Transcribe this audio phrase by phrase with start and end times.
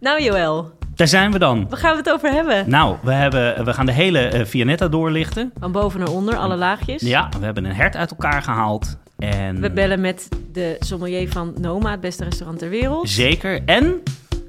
[0.00, 1.66] Nou Joël, Daar zijn we dan.
[1.68, 2.70] waar gaan we het over hebben?
[2.70, 5.52] Nou, we, hebben, we gaan de hele eh, Vianetta doorlichten.
[5.60, 7.02] Van boven naar onder, alle laagjes.
[7.02, 8.96] Ja, we hebben een hert uit elkaar gehaald.
[9.18, 13.08] En We bellen met de sommelier van Noma, het beste restaurant ter wereld.
[13.08, 13.64] Zeker.
[13.64, 14.02] En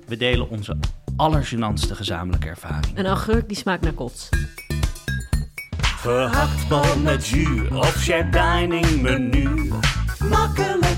[0.07, 0.77] we delen onze
[1.15, 2.97] allergenantste gezamenlijke ervaring.
[2.97, 4.29] Een augurk die smaakt naar kots.
[5.79, 9.71] Gehaktbal met jus of shared dining menu.
[10.29, 10.88] Makkelijke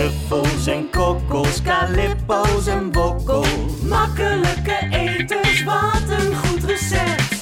[0.00, 3.44] Truffels en kokkels, calippo's en wokkel.
[3.82, 7.40] Makkelijke etens, wat een goed recept.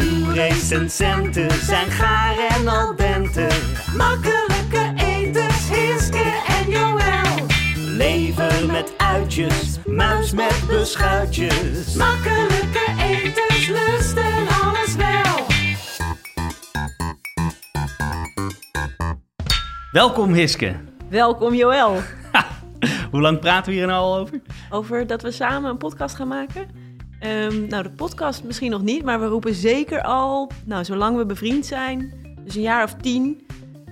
[0.00, 3.46] Uw recensenten zijn gaar en al dente.
[3.96, 7.46] Makkelijke etens, Hiske en Joël.
[7.74, 11.94] Leven met uitjes, muis met beschuitjes.
[11.94, 15.46] Makkelijke etens, lusten alles wel.
[19.92, 20.94] Welkom Hiske.
[21.10, 22.00] Welkom Joël.
[23.10, 24.40] Hoe lang praten we hier nou al over?
[24.70, 26.66] Over dat we samen een podcast gaan maken.
[27.20, 31.26] Ehm, nou, de podcast misschien nog niet, maar we roepen zeker al, nou, zolang we
[31.26, 32.12] bevriend zijn,
[32.44, 33.46] dus een jaar of tien,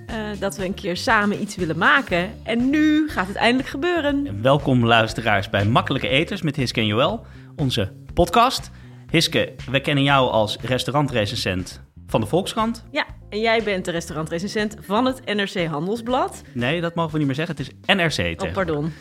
[0.07, 2.33] eh, dat we een keer samen iets willen maken.
[2.43, 4.41] En nu gaat het eindelijk gebeuren.
[4.41, 8.71] Welkom luisteraars bij Makkelijke Eters met Hiske en Joël, onze podcast.
[9.09, 12.85] Hiske, we kennen jou als restaurantrecensent van de Volkskrant.
[12.91, 16.43] Ja, en jij bent de restaurantrecensent van het NRC Handelsblad.
[16.53, 17.55] Nee, dat mogen we niet meer zeggen.
[17.55, 18.41] Het is NRC.
[18.41, 18.91] Oh, pardon.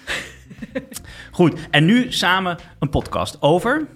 [1.30, 3.86] Goed, en nu samen een podcast over...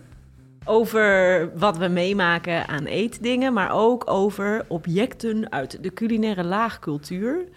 [0.65, 7.49] Over wat we meemaken aan eetdingen, maar ook over objecten uit de culinaire laagcultuur.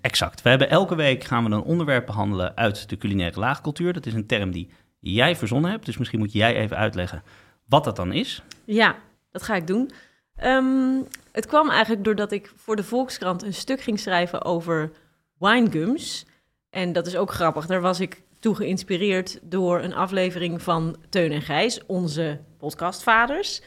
[0.00, 0.42] Exact.
[0.42, 3.92] We hebben elke week gaan we een onderwerp behandelen uit de culinaire laagcultuur.
[3.92, 4.70] Dat is een term die
[5.00, 5.86] jij verzonnen hebt.
[5.86, 7.22] Dus misschien moet jij even uitleggen
[7.66, 8.42] wat dat dan is.
[8.64, 8.96] Ja,
[9.30, 9.90] dat ga ik doen.
[10.38, 14.92] Ehm, het kwam eigenlijk doordat ik voor de Volkskrant een stuk ging schrijven over
[15.38, 16.26] winegums.
[16.70, 17.66] En dat is ook grappig.
[17.66, 23.62] Daar was ik toe geïnspireerd door een aflevering van Teun en Gijs, onze podcastvaders.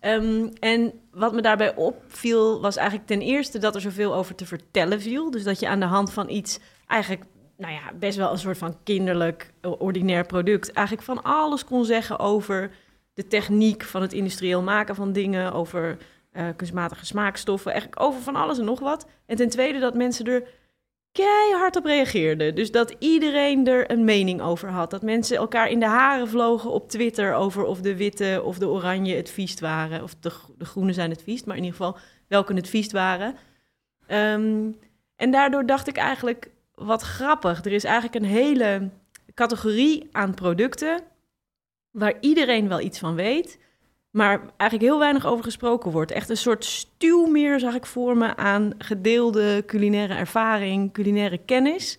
[0.00, 4.46] Ehm, en wat me daarbij opviel, was eigenlijk ten eerste dat er zoveel over te
[4.46, 5.30] vertellen viel.
[5.30, 7.24] Dus dat je aan de hand van iets eigenlijk,
[7.56, 12.18] nou ja, best wel een soort van kinderlijk, ordinair product, eigenlijk van alles kon zeggen
[12.18, 12.70] over
[13.14, 15.98] de techniek van het industrieel maken van dingen, over
[16.36, 19.06] eh, kunstmatige smaakstoffen, eigenlijk over van alles en nog wat.
[19.26, 20.48] En ten tweede dat mensen er
[21.12, 22.54] keihard op reageerden.
[22.54, 24.90] Dus dat iedereen er een mening over had.
[24.90, 28.68] Dat mensen elkaar in de haren vlogen op Twitter over of de witte of de
[28.68, 30.02] oranje het viest waren.
[30.02, 31.98] Of de, de groene zijn het viest, maar in ieder geval
[32.28, 33.36] welke het viest waren.
[34.06, 34.70] Ehm,
[35.16, 37.64] en daardoor dacht ik eigenlijk, wat grappig.
[37.64, 38.90] Er is eigenlijk een hele
[39.34, 41.00] categorie aan producten
[41.90, 43.58] waar iedereen wel iets van weet,
[44.16, 46.10] maar eigenlijk heel weinig over gesproken wordt.
[46.12, 51.98] Echt een soort stuwmeer zag ik voor me aan gedeelde culinaire ervaring, culinaire kennis.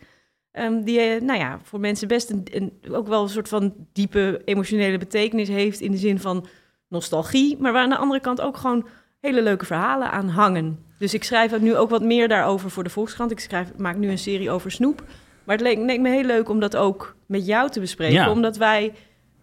[0.52, 3.74] ehm, die, eh, nou ja, voor mensen best een, een, ook wel een soort van
[3.94, 6.48] diepe emotionele betekenis heeft in de zin van
[6.88, 8.88] nostalgie, maar waar aan de andere kant ook gewoon
[9.20, 10.80] hele leuke verhalen aan hangen.
[11.00, 13.32] Dus ik schrijf nu ook wat meer daarover voor de Volkskrant.
[13.32, 15.04] Ik schrijf, maak nu een serie over snoep.
[15.44, 18.14] Maar het leek, leek me heel leuk om dat ook met jou te bespreken.
[18.14, 18.32] Ja.
[18.32, 18.94] Omdat wij,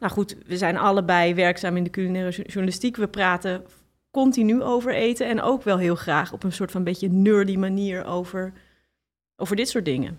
[0.04, 2.96] nou goed, we zijn allebei werkzaam in de culinaire jo- journalistiek.
[2.96, 3.64] We praten
[4.10, 8.04] continu over eten en ook wel heel graag op een soort van beetje nerdy manier
[8.04, 8.52] over,
[9.36, 10.18] over dit soort dingen.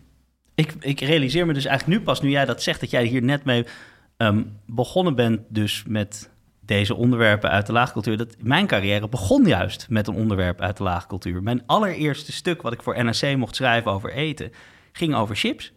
[0.56, 3.24] Ik, ik realiseer me dus eigenlijk nu pas, nu jij dat zegt, dat jij hier
[3.24, 3.66] net mee
[4.18, 6.30] ehm, begonnen bent dus met
[6.60, 8.18] deze onderwerpen uit de laagcultuur.
[8.18, 11.44] Dat mijn carrière begon juist met een onderwerp uit de laagcultuur.
[11.44, 14.52] Mijn allereerste stuk wat ik voor NRC mocht schrijven over eten,
[14.92, 15.74] ging over chips.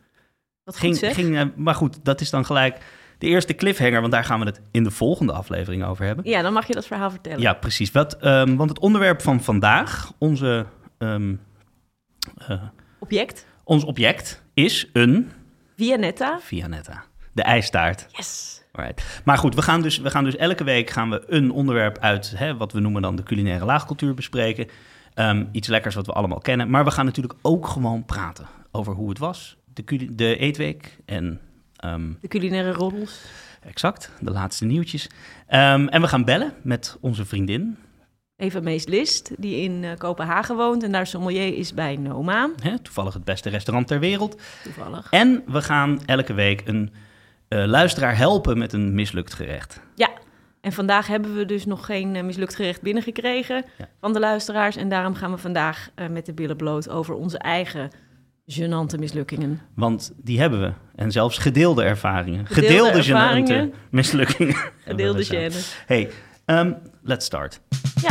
[0.64, 1.14] Goed Ging, zeg.
[1.14, 2.78] ging, eh, maar goed, dat is dan gelijk
[3.18, 6.28] de eerste cliffhanger, want daar gaan we het in de volgende aflevering over hebben.
[6.28, 7.40] Ja, dan mag je dat verhaal vertellen.
[7.40, 7.92] Ja, precies.
[7.92, 10.66] Wat, ehm, want het onderwerp van vandaag, onze,
[10.98, 11.34] ehm,
[12.36, 12.62] eh,
[12.98, 15.30] Object, ons object, is een
[15.76, 16.38] Vianetta.
[16.40, 17.04] Vianetta.
[17.32, 18.06] De ijstaart.
[18.12, 18.62] Yes.
[18.72, 19.20] Alright.
[19.24, 22.32] Maar goed, we gaan, dus, we gaan dus elke week gaan we een onderwerp uit
[22.36, 24.68] hè, wat we noemen dan de culinaire laagcultuur bespreken.
[25.14, 26.70] Ehm, iets lekkers wat we allemaal kennen.
[26.70, 29.56] Maar we gaan natuurlijk ook gewoon praten over hoe het was.
[29.72, 31.40] De, de eetweek en
[31.78, 33.20] ehm, De culinaire roddels.
[33.62, 35.06] exact, de laatste nieuwtjes.
[35.46, 37.76] Ehm, en we gaan bellen met onze vriendin.
[38.36, 42.50] Eva Mees List, die in eh, Kopenhagen woont en daar sommelier is bij Noma,
[42.82, 44.40] toevallig het beste restaurant ter wereld.
[44.64, 45.06] toevallig.
[45.10, 46.92] En we gaan elke week een
[47.48, 49.80] eh, luisteraar helpen met een mislukt gerecht.
[49.94, 50.08] Ja,
[50.60, 53.88] en vandaag hebben we dus nog geen eh, mislukt gerecht binnengekregen Ja.
[54.00, 54.76] van de luisteraars.
[54.76, 57.90] En daarom gaan we vandaag met de billen bloot over onze eigen
[58.48, 59.60] gênante mislukkingen.
[59.74, 60.72] Want die hebben we.
[60.94, 62.46] En zelfs gedeelde ervaringen.
[62.46, 63.70] Gedeelde Gedeelde, ervaringen.
[63.70, 64.56] gênante mislukkingen.
[64.86, 65.84] Gedeelde gêne.
[65.86, 66.10] Hey,
[66.44, 66.72] ehm,
[67.02, 67.60] let's start.
[68.02, 68.10] Ja.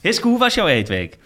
[0.00, 1.18] Hiske, hoe was jouw eetweek?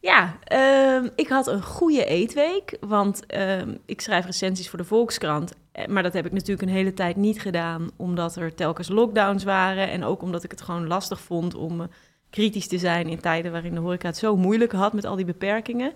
[0.00, 5.52] Ja, ehm, ik had een goede eetweek, want ehm, ik schrijf recensies voor de Volkskrant.
[5.72, 9.44] Eh, Maar dat heb ik natuurlijk een hele tijd niet gedaan, omdat er telkens lockdowns
[9.44, 9.90] waren.
[9.90, 11.88] En ook omdat ik het gewoon lastig vond om
[12.30, 15.24] kritisch te zijn in tijden waarin de horeca het zo moeilijk had met al die
[15.24, 15.92] beperkingen.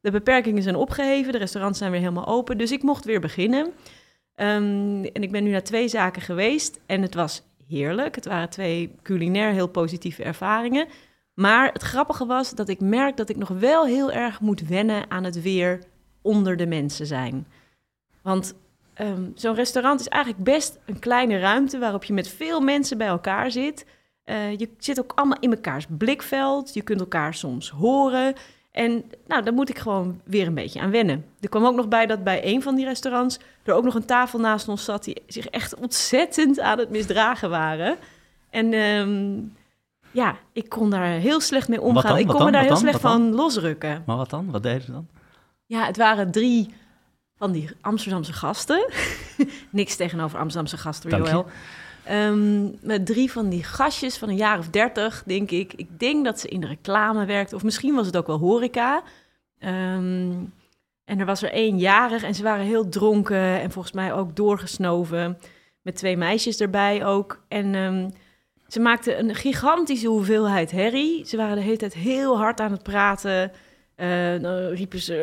[0.00, 3.72] De beperkingen zijn opgeheven, de restaurants zijn weer helemaal open, dus ik mocht weer beginnen.
[4.34, 8.14] Ehm, en ik ben nu naar twee zaken geweest en het was heerlijk.
[8.14, 10.86] Het waren twee culinair heel positieve ervaringen.
[11.34, 15.10] Maar het grappige was dat ik merk dat ik nog wel heel erg moet wennen
[15.10, 15.82] aan het weer
[16.22, 17.46] onder de mensen zijn.
[18.22, 18.54] Want
[18.94, 23.06] ehm, zo'n restaurant is eigenlijk best een kleine ruimte waarop je met veel mensen bij
[23.06, 23.86] elkaar zit.
[24.30, 26.74] Eh, je zit ook allemaal in mekaars blikveld.
[26.74, 28.34] Je kunt elkaar soms horen.
[28.70, 31.24] En nou, daar moet ik gewoon weer een beetje aan wennen.
[31.40, 34.04] Er kwam ook nog bij dat bij een van die restaurants er ook nog een
[34.04, 37.96] tafel naast ons zat die zich echt ontzettend aan het misdragen waren.
[38.50, 39.38] En ehm,
[40.10, 42.18] ja, ik kon daar heel slecht mee omgaan.
[42.18, 42.78] Ik kon me daar heel dan?
[42.78, 44.02] slecht van losrukken.
[44.06, 44.50] Maar wat dan?
[44.50, 45.08] Wat deden ze dan?
[45.66, 46.74] Ja, het waren drie
[47.36, 48.90] van die Amsterdamse gasten.
[49.70, 51.10] Niks tegenover Amsterdamse gasten.
[51.10, 51.46] Joël.
[52.04, 55.72] Ehm, met drie van die gastjes van een jaar of dertig, denk ik.
[55.72, 59.02] Ik denk dat ze in de reclame werkte, of misschien was het ook wel horeca.
[59.58, 60.32] Ehm,
[61.04, 64.36] en er was er één jarig en ze waren heel dronken en volgens mij ook
[64.36, 65.38] doorgesnoven.
[65.82, 67.44] Met twee meisjes erbij ook.
[67.48, 68.08] En ehm,
[68.68, 71.26] ze maakten een gigantische hoeveelheid herrie.
[71.26, 73.52] Ze waren de hele tijd heel hard aan het praten.
[73.94, 75.16] Eh, dan riepen ze,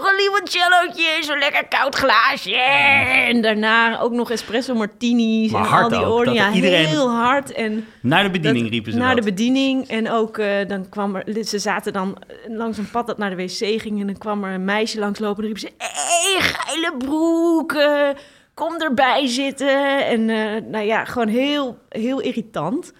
[0.00, 2.56] nog een limoncellootje, zo'n lekker koud glaasje.
[2.56, 7.10] En daarna ook nog espresso martinis Maar en hard al die ook, Ja, iedereen- heel
[7.10, 7.52] hard.
[7.52, 9.24] En Naar de bediening dat- riepen ze Naar dat.
[9.24, 9.88] de bediening.
[9.88, 11.44] En ook, eh, dan kwam er...
[11.44, 12.16] Ze zaten dan
[12.48, 14.00] langs een pad dat naar de wc ging.
[14.00, 15.42] En dan kwam er een meisje langslopen.
[15.42, 15.70] En riep ze...
[15.78, 18.08] Hé, hey, geile broek, eh,
[18.54, 20.06] kom erbij zitten.
[20.06, 22.92] En eh, nou ja, gewoon heel, heel irritant.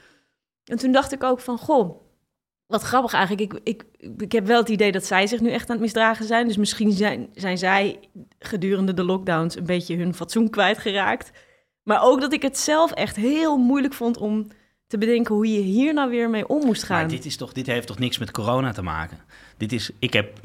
[0.64, 1.58] En toen dacht ik ook van...
[1.58, 2.00] Goh,
[2.68, 3.52] wat grappig eigenlijk.
[3.52, 3.84] Ik, ik,
[4.18, 6.46] ik heb wel het idee dat zij zich nu echt aan het misdragen zijn.
[6.46, 7.98] Dus misschien zijn, zijn zij
[8.38, 9.56] gedurende de lockdowns...
[9.56, 11.30] een beetje hun fatsoen kwijtgeraakt.
[11.82, 14.46] Maar ook dat ik het zelf echt heel moeilijk vond om
[14.86, 17.00] te bedenken hoe je hier nou weer mee om moest gaan.
[17.00, 19.18] Maar dit, is toch, dit heeft toch niks met corona te maken?
[19.56, 20.40] Dit is, ik heb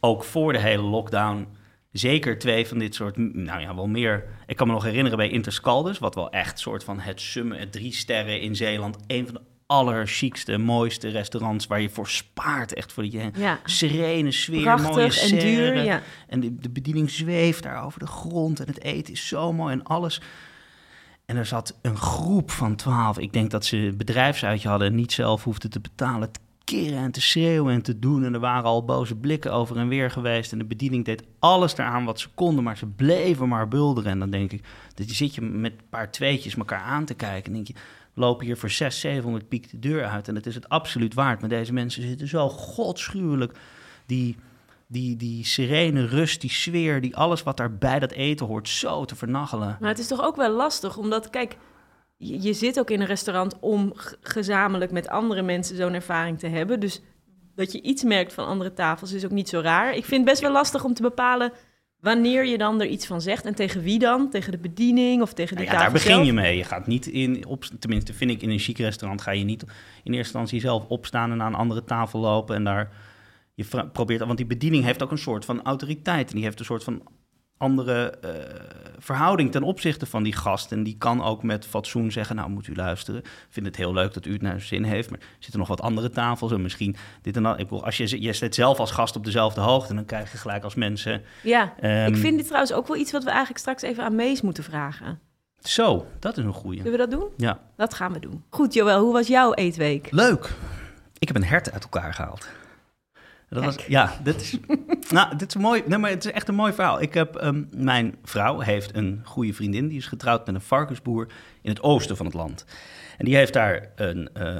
[0.00, 1.46] ook voor de hele lockdown
[1.92, 4.24] zeker twee van dit soort, nou ja, wel meer.
[4.46, 7.72] Ik kan me nog herinneren bij Interscaldus, wat wel echt soort van het summen, het
[7.72, 8.96] drie sterren in Zeeland.
[9.06, 9.40] Een van de
[9.72, 12.74] allerchicste, mooiste restaurants waar je voor spaart.
[12.74, 15.84] Echt voor die eh, Ja, serene sfeer, mooie en duur.
[15.84, 16.02] Ja.
[16.28, 19.72] En de, de bediening zweeft daar over de grond en het eten is zo mooi
[19.72, 20.20] en alles.
[21.24, 23.18] En er zat een groep van twaalf.
[23.18, 26.32] Ik denk dat ze bedrijfsuitje hadden en niet zelf hoefden te betalen.
[26.32, 28.24] Te keren en te schreeuwen en te doen.
[28.24, 30.52] En er waren al boze blikken over en weer geweest.
[30.52, 34.10] En de bediening deed alles eraan wat ze konden, maar ze bleven maar bulderen.
[34.10, 34.62] En dan denk ik,
[34.94, 37.46] dat je zit je met een paar tweetjes elkaar aan te kijken.
[37.46, 37.74] En denk je,
[38.14, 40.28] lopen hier voor 600, 700 piek de deur uit.
[40.28, 41.40] En het is het absoluut waard.
[41.40, 43.58] Maar deze mensen zitten zo godschuwelijk
[44.06, 44.36] die
[44.92, 49.04] die, die serene rust, die sfeer, die alles wat daar bij dat eten hoort, zo
[49.04, 49.76] te vernachelen.
[49.80, 51.56] Maar het is toch ook wel lastig, omdat, kijk,
[52.16, 56.46] je, je zit ook in een restaurant om gezamenlijk met andere mensen zo'n ervaring te
[56.46, 56.80] hebben.
[56.80, 57.00] Dus
[57.54, 59.94] dat je iets merkt van andere tafels is ook niet zo raar.
[59.94, 61.52] Ik vind het best wel lastig om te bepalen
[62.02, 64.30] wanneer je dan er iets van zegt en tegen wie dan.
[64.30, 66.26] Tegen de bediening of tegen de Nou ja, tafel daar begin zelf?
[66.26, 66.56] je mee.
[66.56, 69.62] Je gaat niet in, op, tenminste vind ik in een chic restaurant, ga je niet
[69.62, 69.68] in
[70.12, 72.92] eerste instantie zelf opstaan en naar een andere tafel lopen en daar
[73.54, 76.64] je probeert, want die bediening heeft ook een soort van autoriteit en die heeft een
[76.64, 77.02] soort van
[77.62, 78.30] andere eh,
[78.98, 80.72] verhouding ten opzichte van die gast.
[80.72, 83.20] En die kan ook met fatsoen zeggen, nou moet u luisteren.
[83.20, 85.58] Ik vind het heel leuk dat u het naar zijn zin heeft, maar er zitten
[85.58, 87.58] nog wat andere tafels en misschien dit en dat.
[87.58, 90.38] Ik bedoel, als je, je zit zelf als gast op dezelfde hoogte, dan krijg je
[90.38, 91.22] gelijk als mensen...
[91.42, 94.14] Ja, ehm, ik vind dit trouwens ook wel iets wat we eigenlijk straks even aan
[94.14, 95.20] Mees moeten vragen.
[95.60, 96.76] Zo, dat is een goeie.
[96.82, 97.28] Zullen we dat doen?
[97.36, 97.60] Ja.
[97.76, 98.44] Dat gaan we doen.
[98.48, 100.08] Goed, Joël, hoe was jouw eetweek?
[100.10, 100.50] Leuk.
[101.18, 102.48] Ik heb een hert uit elkaar gehaald.
[103.52, 104.58] Dat was, ja, dit is,
[105.10, 107.00] nou, dit is mooi, nee, maar het is echt een mooi verhaal.
[107.00, 111.26] Ik heb, ehm, mijn vrouw heeft een goede vriendin, die is getrouwd met een varkensboer
[111.62, 112.64] in het oosten van het land.
[113.18, 114.56] En die heeft daar een eh,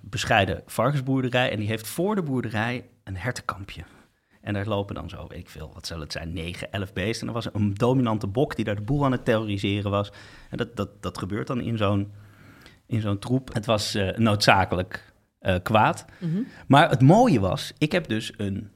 [0.00, 3.82] bescheiden varkensboerderij en die heeft voor de boerderij een hertenkampje.
[4.40, 7.20] En daar lopen dan zo, weet ik veel, wat zal het zijn, 9, 11 beesten.
[7.20, 10.12] En er was een dominante bok die daar de boel aan het terroriseren was.
[10.50, 12.12] En dat, dat, dat gebeurt dan in zo'n,
[12.86, 13.54] in zo'n troep.
[13.54, 15.12] Het was eh, noodzakelijk
[15.44, 16.04] eh, kwaad.
[16.18, 16.42] Mhm.
[16.66, 18.70] Maar het mooie was, ik heb dus een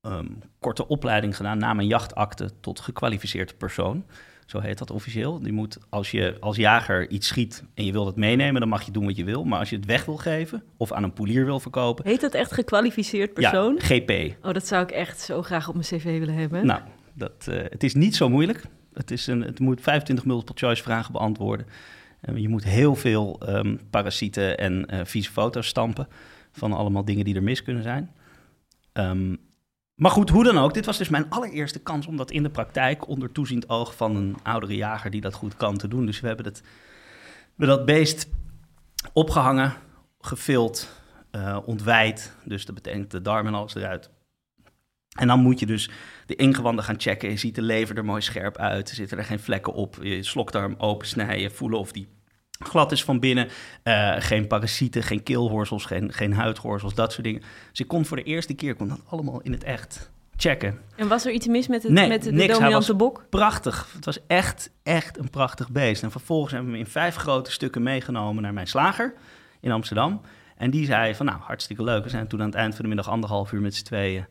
[0.00, 0.26] ehm,
[0.58, 4.04] korte opleiding gedaan na mijn jachtakte tot gekwalificeerd persoon.
[4.46, 5.40] Zo heet dat officieel.
[5.42, 8.82] Je moet, als je als jager iets schiet en je wilt het meenemen, dan mag
[8.82, 9.44] je doen wat je wil.
[9.44, 12.34] Maar als je het weg wil geven of aan een poelier wil verkopen, Heet dat
[12.34, 13.78] echt gekwalificeerd persoon?
[13.78, 14.36] ja, GP.
[14.44, 16.66] Oh, dat zou ik echt zo graag op mijn cv willen hebben.
[16.66, 16.80] Nou,
[17.12, 18.62] dat, eh, het is niet zo moeilijk.
[18.92, 21.66] Het, is een, het moet 25 multiple choice vragen beantwoorden.
[22.24, 26.08] Eh, je moet heel veel ehm, parasieten en eh, vieze foto's stampen
[26.52, 28.10] van allemaal dingen die er mis kunnen zijn.
[28.92, 29.36] Ehm,
[29.94, 30.74] maar goed, hoe dan ook.
[30.74, 34.16] Dit was dus mijn allereerste kans om dat in de praktijk onder toeziend oog van
[34.16, 36.06] een oudere jager die dat goed kan te doen.
[36.06, 36.62] Dus we hebben, het,
[37.54, 38.28] we dat beest
[39.12, 39.72] opgehangen,
[40.20, 42.36] gevild, eh ontwijd.
[42.44, 44.10] Dus dat betekent de darm en alles eruit.
[45.14, 45.90] En dan moet je dus
[46.26, 47.30] de ingewanden gaan checken.
[47.30, 48.88] Je ziet de lever er mooi scherp uit.
[48.88, 49.98] Er zitten er geen vlekken op.
[50.02, 52.08] Je slokdarm opensnijden, voelen of die
[52.58, 53.48] glad is van binnen.
[53.82, 57.42] Eh, geen parasieten, geen keelhorsels, geen, geen huidhorsels, dat soort dingen.
[57.70, 60.78] Dus ik kon voor de eerste keer kon dat allemaal in het echt checken.
[60.96, 62.58] En was er iets mis met, het, Nee, met de niks.
[62.58, 63.26] Dominante bok?
[63.30, 63.88] Prachtig.
[63.94, 66.02] Het was echt, echt een prachtig beest.
[66.02, 69.14] En vervolgens hebben we hem in vijf grote stukken meegenomen naar mijn slager
[69.60, 70.20] in Amsterdam.
[70.56, 72.04] En die zei van, nou, hartstikke leuk.
[72.04, 74.26] We zijn toen aan het eind van de middag anderhalf uur met z'n tweeën...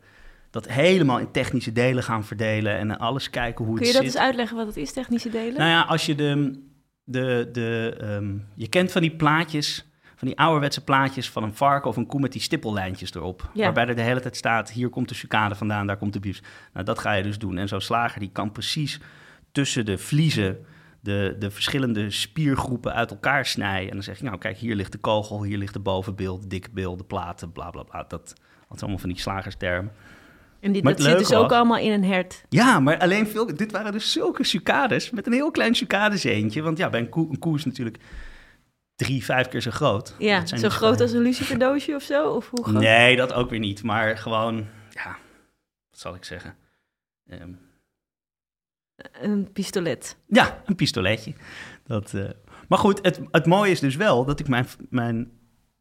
[0.54, 4.12] dat helemaal in technische delen gaan verdelen en alles kijken hoe Kun het je dat
[4.12, 4.16] zit.
[4.16, 5.58] eens uitleggen wat het is, technische delen?
[5.58, 6.62] Nou ja, als je de,
[7.04, 11.90] de, de ehm, je kent van die plaatjes, van die ouderwetse plaatjes van een varken
[11.90, 13.50] of een koe met die stippellijntjes erop.
[13.54, 13.64] Ja.
[13.64, 16.42] Waarbij er de hele tijd staat, hier komt de sucade vandaan, daar komt de biefs.
[16.74, 17.58] Nou, dat ga je dus doen.
[17.58, 19.00] En zo'n slager die kan precies
[19.52, 20.66] tussen de vliezen
[21.00, 23.88] de, de verschillende spiergroepen uit elkaar snijden.
[23.88, 26.48] En dan zeg je, nou kijk, hier ligt de kogel, hier ligt de bovenbeeld, de
[26.48, 28.00] dikke beeld, de platen, bla bla bla.
[28.00, 29.92] Dat, dat is allemaal van die slagerstermen.
[30.64, 32.44] En die, dat zit dus ook allemaal in een hert.
[32.50, 33.56] Ja, maar alleen veel.
[33.56, 36.62] Dit waren dus zulke sucades met een heel klein sucadezeentje.
[36.62, 37.98] Want ja, bij een koe, een koe is natuurlijk
[38.96, 40.16] drie, vijf keer zo groot.
[40.20, 42.30] Ja, zo dus groot gewoon- als een luciferdoosje of zo?
[42.30, 42.82] Of hoe groot?
[42.82, 43.84] Nee, dat ook weer niet.
[43.84, 45.18] Maar gewoon, ja,
[45.90, 46.56] wat zal ik zeggen?
[47.30, 47.50] Ehm,
[49.22, 50.18] Een pistolet.
[50.28, 51.34] ja, een pistoletje.
[51.84, 52.30] Dat, eh,
[52.68, 55.32] Maar goed, het, het mooie is dus wel dat ik mijn, mijn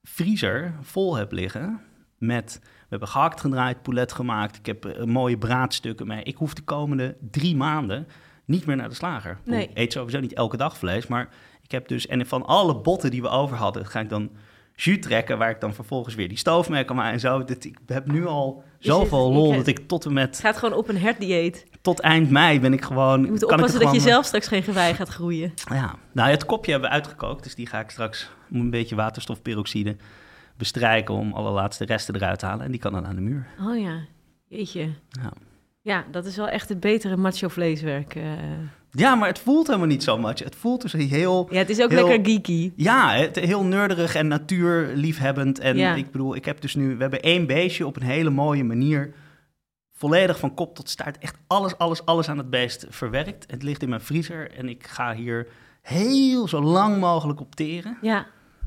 [0.03, 1.81] vriezer vol heb liggen
[2.19, 2.61] met...
[2.93, 4.57] We hebben gehakt gedraaid, poulet gemaakt.
[4.57, 6.23] Ik heb eh, mooie braadstukken mee.
[6.23, 8.07] Ik hoef de komende drie maanden
[8.45, 9.39] niet meer naar de slager.
[9.45, 9.63] Nee.
[9.63, 11.29] Ik eet sowieso niet elke dag vlees, maar
[11.63, 12.07] ik heb dus...
[12.07, 14.31] En van alle botten die we over hadden, ga ik dan
[14.75, 15.39] jus trekken...
[15.39, 17.45] waar ik dan vervolgens weer die stoof mee kan maken en zo.
[17.45, 20.27] Dit, ik heb nu al zoveel lol dat ik tot en met...
[20.27, 21.67] Het gaat gewoon op een hertdieet.
[21.81, 23.25] Tot eind mei ben ik gewoon...
[23.25, 25.53] Je moet oppassen dat je zelf straks geen gewei gaat groeien.
[25.71, 29.97] ja, nou het kopje hebben we uitgekookt, dus die ga ik straks een beetje waterstofperoxide
[30.57, 32.65] bestrijken om alle laatste resten eruit te halen.
[32.65, 33.47] En die kan dan aan de muur.
[33.61, 33.99] Oh ja,
[34.49, 34.89] jeetje.
[35.09, 35.33] Ja.
[35.81, 38.15] Ja, dat is wel echt het betere macho vleeswerk.
[38.15, 38.23] eh.
[38.91, 40.39] Ja, maar het voelt helemaal niet zo much.
[40.39, 42.73] Het voelt dus heel, Ja, het is ook Heel- lekker geeky.
[42.77, 45.59] ja, het, heel nerderig en natuurliefhebbend.
[45.59, 45.95] En Ja.
[45.95, 49.15] ik bedoel, ik heb dus nu, we hebben één beestje op een hele mooie manier,
[49.93, 53.51] volledig van kop tot staart, echt alles, alles, alles aan het beest verwerkt.
[53.51, 55.47] Het ligt in mijn vriezer en ik ga hier
[55.83, 57.99] heel zo lang mogelijk op teren.
[58.01, 58.27] Ja,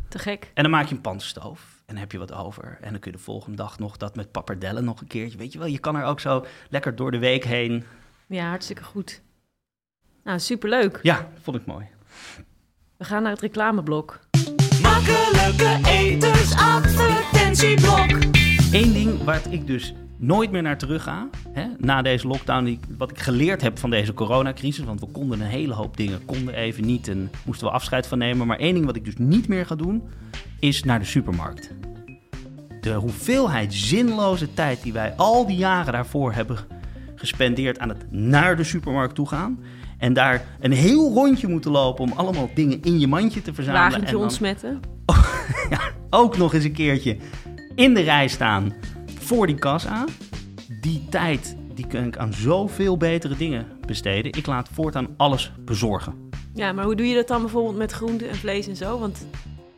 [0.10, 0.51] te gek.
[0.54, 1.75] En dan maak je een panstoof.
[1.86, 2.77] En dan heb je wat over.
[2.82, 5.38] En dan kun je de volgende dag nog dat met pappardellen nog een keertje.
[5.38, 7.84] Weet je wel, je kan er ook zo lekker door de week heen.
[8.27, 9.22] Ja, hartstikke goed.
[10.24, 11.00] Nou, superleuk.
[11.01, 11.86] Ja, vond ik mooi.
[12.98, 14.20] We gaan naar het reclameblok.
[14.82, 18.24] Makkelijke etensadvertentieblok.
[18.72, 19.94] Eén ding waar ik dus
[20.25, 21.27] nooit meer naar terug ga.
[21.51, 24.86] Hè, na deze lockdown, die, wat ik geleerd heb van deze coronacrisis.
[24.86, 28.17] Want we konden een hele hoop dingen, konden even niet en moesten we afscheid van
[28.17, 28.48] nemen.
[28.48, 30.03] Maar één ding wat ik dus niet meer ga doen,
[30.60, 31.72] is naar de supermarkt.
[32.82, 36.58] De hoeveelheid zinloze tijd die wij al die jaren daarvoor hebben
[37.15, 39.60] gespendeerd aan het naar de supermarkt toe gaan.
[39.98, 43.84] En daar een heel rondje moeten lopen om allemaal dingen in je mandje te verzamelen.
[43.84, 44.79] Wagentje en dan ontsmetten.
[46.10, 47.17] ook nog eens een keertje
[47.75, 48.74] in de rij staan
[49.25, 50.05] voor die kassa.
[50.82, 54.32] Die tijd die kan ik aan zoveel betere dingen besteden.
[54.32, 56.29] Ik laat voortaan alles bezorgen.
[56.53, 59.00] Ja, maar hoe doe je dat dan bijvoorbeeld met groenten en vlees en zo?
[59.00, 59.27] Want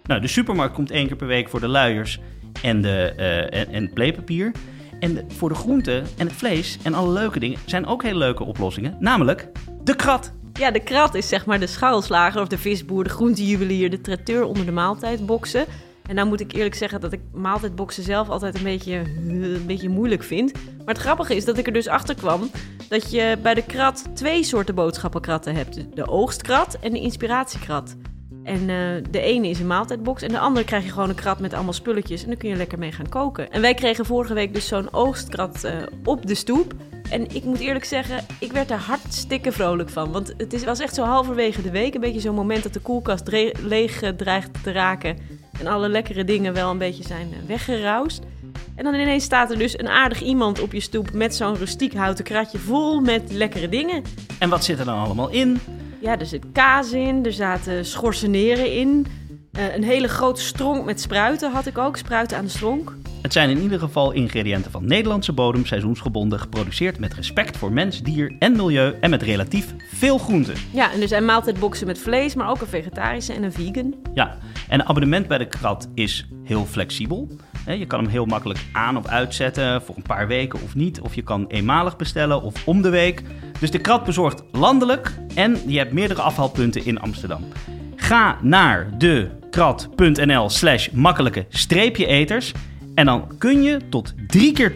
[0.04, 2.20] Nou, de supermarkt komt één keer per week voor de luiers
[2.62, 4.52] en, de, eh, en, en het pleepapier.
[5.00, 8.18] En de- voor de groenten en het vlees en alle leuke dingen zijn ook hele
[8.18, 8.98] leuke oplossingen.
[9.00, 9.48] Namelijk
[9.84, 10.34] de krat.
[10.54, 14.44] ja, de krat is zeg maar de schaalslager of de visboer, de groentejuwelier, de traiteur
[14.44, 15.66] onder de maaltijdboxen.
[16.08, 18.96] En nou moet ik eerlijk zeggen dat ik maaltijdboxen zelf altijd een beetje,
[19.28, 20.54] een beetje moeilijk vind.
[20.54, 22.50] Maar het grappige is dat ik er dus achter kwam
[22.90, 25.96] dat je bij de krat twee soorten boodschappenkratten hebt.
[25.96, 27.96] De oogstkrat en de inspiratiekrat.
[28.44, 31.40] En eh, de ene is een maaltijdbox en de andere krijg je gewoon een krat
[31.40, 32.22] met allemaal spulletjes.
[32.22, 33.52] En dan kun je lekker mee gaan koken.
[33.52, 35.74] En wij kregen vorige week dus zo'n oogstkrat eh,
[36.04, 36.74] op de stoep.
[37.10, 40.12] En ik moet eerlijk zeggen, ik werd er hartstikke vrolijk van.
[40.12, 41.94] Want het was echt zo halverwege de week.
[41.94, 45.18] Een beetje zo'n moment dat de koelkast leeg eh, dreigt te raken.
[45.60, 48.22] En alle lekkere dingen wel een beetje zijn weggeroust.
[48.76, 51.94] En dan ineens staat er dus een aardig iemand op je stoep met zo'n rustiek
[51.94, 54.04] houten kratje vol met lekkere dingen.
[54.40, 55.60] En wat zit er dan allemaal in?
[56.02, 59.08] Ja, er zit kaas in, er zaten schorseneren in.
[59.52, 62.94] Eh, een hele grote stronk met spruiten had ik ook, spruiten aan de stronk.
[63.22, 68.02] Het zijn in ieder geval ingrediënten van Nederlandse bodem, seizoensgebonden, geproduceerd met respect voor mens,
[68.02, 70.56] dier en milieu en met relatief veel groenten.
[70.72, 73.96] Ja, en er zijn maaltijdboxen met vlees, maar ook een vegetarische en een vegan.
[74.14, 77.30] Ja, en een abonnement bij de krat is heel flexibel.
[77.66, 81.02] Je kan hem heel makkelijk aan of uitzetten voor een paar weken of niet.
[81.02, 83.22] Of je kan eenmalig bestellen of om de week.
[83.60, 87.46] Dus de krat bezorgt landelijk en je hebt meerdere afhaalpunten in Amsterdam.
[87.96, 92.52] Ga naar dekrat.nl slash makkelijke streepje eters.
[92.98, 94.72] En dan kun je tot drie keer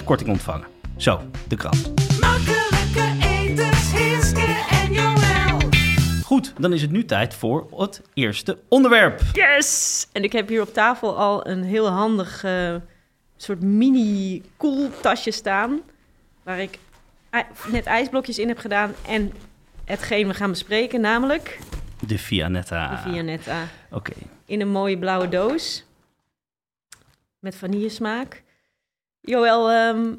[0.00, 0.66] 10% korting ontvangen.
[0.96, 1.92] Zo, de krat.
[2.20, 5.58] Makkelijke eters, Hiske en Joël.
[6.24, 9.20] Goed, dan is het nu tijd voor het eerste onderwerp.
[9.32, 10.06] Yes!
[10.12, 12.74] En ik heb hier op tafel al een heel handig eh,
[13.36, 15.80] soort mini koeltasje staan.
[16.42, 16.78] Waar ik
[17.70, 18.94] net ijsblokjes in heb gedaan.
[19.08, 19.32] En
[19.84, 21.58] hetgeen we gaan bespreken, namelijk
[22.06, 22.90] De Vianetta.
[22.90, 23.68] de Vianetta.
[23.90, 24.12] Oké.
[24.46, 25.85] In een mooie blauwe doos.
[27.46, 28.42] Met vanillesmaak.
[29.20, 30.14] Joël, ehm,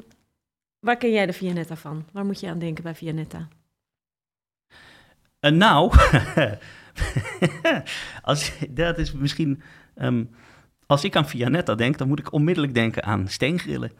[0.80, 2.04] waar ken jij de Vianetta van?
[2.12, 3.48] Waar moet je aan denken bij Vianetta?
[5.40, 5.92] En nou,
[8.22, 9.62] als, dat is misschien.
[9.94, 10.24] ehm,
[10.86, 13.92] als ik aan Vianetta denk, dan moet ik onmiddellijk denken aan steengrillen.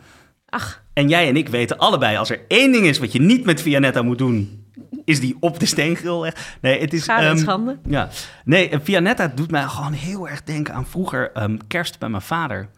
[0.46, 3.44] Ach, En jij en ik weten allebei, als er één ding is wat je niet
[3.44, 4.66] met Vianetta moet doen,
[5.04, 6.26] is die op de steengril.
[6.60, 7.02] Nee, het is.
[7.02, 7.78] schade ehm, schande.
[7.88, 8.08] Ja,
[8.44, 11.32] nee, eh, Vianetta doet mij gewoon heel erg denken aan vroeger
[11.66, 12.68] kerst bij mijn vader.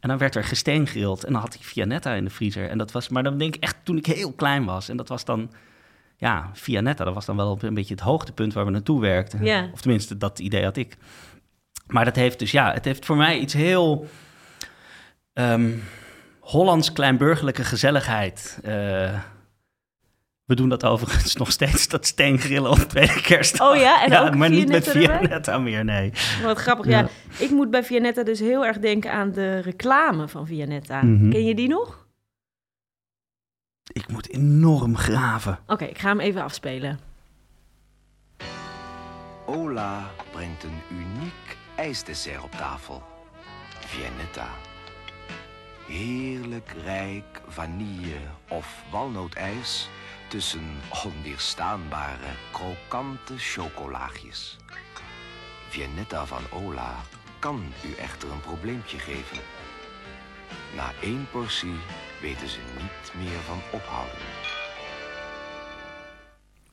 [0.00, 2.68] En dan werd er gesteengrild en dan had hij Vianetta in de vriezer.
[2.68, 4.88] En dat was, maar dan denk ik echt toen ik heel klein was.
[4.88, 5.52] En dat was dan,
[6.16, 9.44] ja, Vianetta, dat was dan wel een beetje het hoogtepunt waar we naartoe werkten.
[9.44, 9.68] Ja.
[9.72, 10.96] Of tenminste, dat idee had ik.
[11.86, 14.08] Maar dat heeft dus, ja, het heeft voor mij iets heel
[15.32, 15.70] ehm,
[16.40, 18.58] Hollands kleinburgerlijke gezelligheid.
[18.62, 19.18] Eh,
[20.46, 23.70] we doen dat overigens nog steeds, dat steengrillen op tweede kerstdag.
[23.70, 25.28] Oh ja, en ook maar niet met Vianetta erbij?
[25.28, 26.12] Vianetta meer, nee.
[26.42, 27.08] Wat grappig, ja.
[27.38, 31.02] Ik moet bij Vianetta dus heel erg denken aan de reclame van Vianetta.
[31.02, 31.30] Mhm.
[31.30, 32.06] Ken je die nog?
[33.92, 35.58] Ik moet enorm graven.
[35.66, 36.98] Oké, ik ga hem even afspelen.
[39.46, 43.02] Ola brengt een uniek ijsdessert op tafel.
[43.78, 44.48] Viennetta.
[45.86, 49.88] Heerlijk rijk vanille of walnootijs
[50.28, 54.56] tussen onweerstaanbare krokante chocolaagjes.
[55.68, 56.94] Viennetta van Ola
[57.38, 59.38] kan u echter een probleempje geven.
[60.76, 61.74] Na één portie
[62.20, 64.18] weten ze niet meer van ophouden.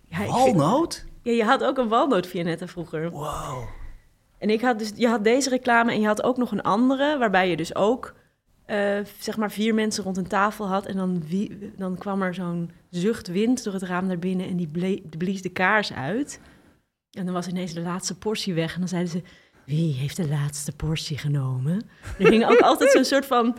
[0.07, 1.05] Ja, vind- Walnoot?
[1.21, 3.09] ja, je had ook een walnoot Vianetta vroeger.
[3.09, 3.63] Wow.
[4.37, 7.17] En ik had dus, je had deze reclame en je had ook nog een andere,
[7.17, 8.13] waarbij je dus ook,
[8.65, 10.85] eh, zeg maar, vier mensen rond een tafel had.
[10.85, 14.57] En dan, wie, dan kwam er zo'n zucht wind door het raam naar binnen en
[14.57, 16.39] die ble- blies de kaars uit.
[17.11, 18.73] En dan was ineens de laatste portie weg.
[18.73, 19.21] En dan zeiden ze,
[19.65, 21.81] wie heeft de laatste portie genomen?
[22.19, 23.57] Er ging ook altijd zo'n soort van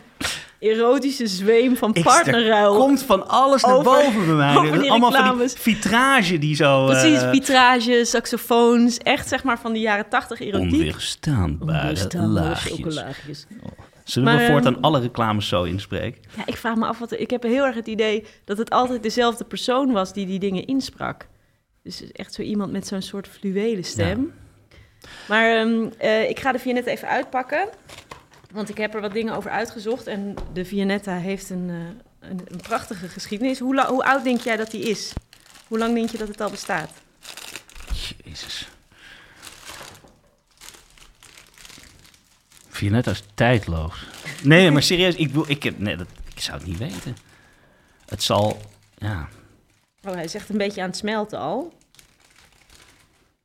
[0.59, 2.73] erotische zweem van partnerruil.
[2.73, 4.55] Er komt van alles naar Over- boven bij mij.
[4.57, 6.85] over die Allemaal van die vitrage die zo...
[6.85, 10.71] Precies, eh, vitrage, saxofoons, echt zeg maar van de jaren tachtig erotiek.
[10.71, 13.45] Onweerstaanbare Onweerstaanbare laagjes.
[14.05, 16.21] Zullen Maar, we voortaan ehm, alle reclames zo inspreken?
[16.37, 19.03] Ja, ik vraag me af, wat, ik heb heel erg het idee dat het altijd
[19.03, 21.27] dezelfde persoon was die die dingen insprak.
[21.83, 24.33] Dus echt zo iemand met zo'n soort fluwelen stem.
[25.27, 27.69] Maar ehm, eh, ik ga de Vianetta even uitpakken,
[28.51, 30.07] want ik heb er wat dingen over uitgezocht.
[30.07, 33.59] En de Vianetta heeft een, eh, een, een prachtige geschiedenis.
[33.59, 35.13] Hoe, hoe oud denk jij dat die is?
[35.67, 36.91] Hoe lang denk je dat het al bestaat?
[38.23, 38.67] Jezus.
[42.75, 44.05] Vianetta is tijdloos.
[44.43, 47.17] Nee, maar serieus, ik, bedoel, ik, nee, dat, ik zou het niet weten.
[48.05, 48.61] Het zal,
[48.97, 49.29] ja,
[50.07, 51.73] Oh, hij echt een beetje aan het smelten al.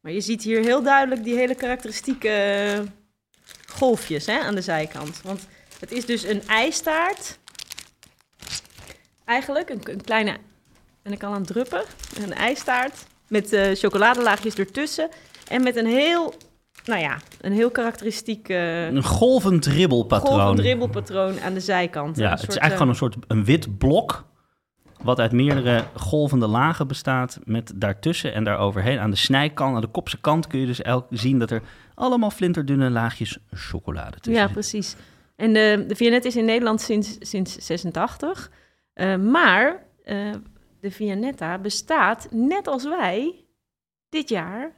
[0.01, 2.81] Maar je ziet hier heel duidelijk die hele karakteristieke eh,
[3.67, 5.21] golfjes hè, aan de zijkant.
[5.23, 5.47] Want
[5.81, 7.39] het is dus een ijstaart.
[9.25, 10.37] Eigenlijk, een, kleine...
[11.03, 11.85] Ben ik al aan het druppen?
[12.21, 15.09] Een ijstaart met eh, chocoladelaagjes ertussen.
[15.49, 16.35] En met een heel,
[16.91, 20.41] nou ja, een heel karakteristiek uh, een golvend ribbelpatroon.
[20.41, 22.17] golvend ribbelpatroon aan de zijkant.
[22.17, 24.29] Ja, Een het is eigenlijk eh, gewoon een soort een wit blok.
[25.03, 27.39] Wat uit meerdere golvende lagen bestaat.
[27.45, 31.07] Met daartussen en daaroverheen aan de snijkant, aan de kopse kant kun je dus elk
[31.11, 31.63] zien dat er
[31.95, 34.97] allemaal flinterdunne laagjes chocolade tussen Ja, precies.
[35.37, 38.51] En de, de Vianet is in Nederland sinds, sinds 86.
[38.93, 40.33] Eh, maar eh,
[40.81, 43.45] de Vianetta bestaat, net als wij,
[44.09, 44.73] dit jaar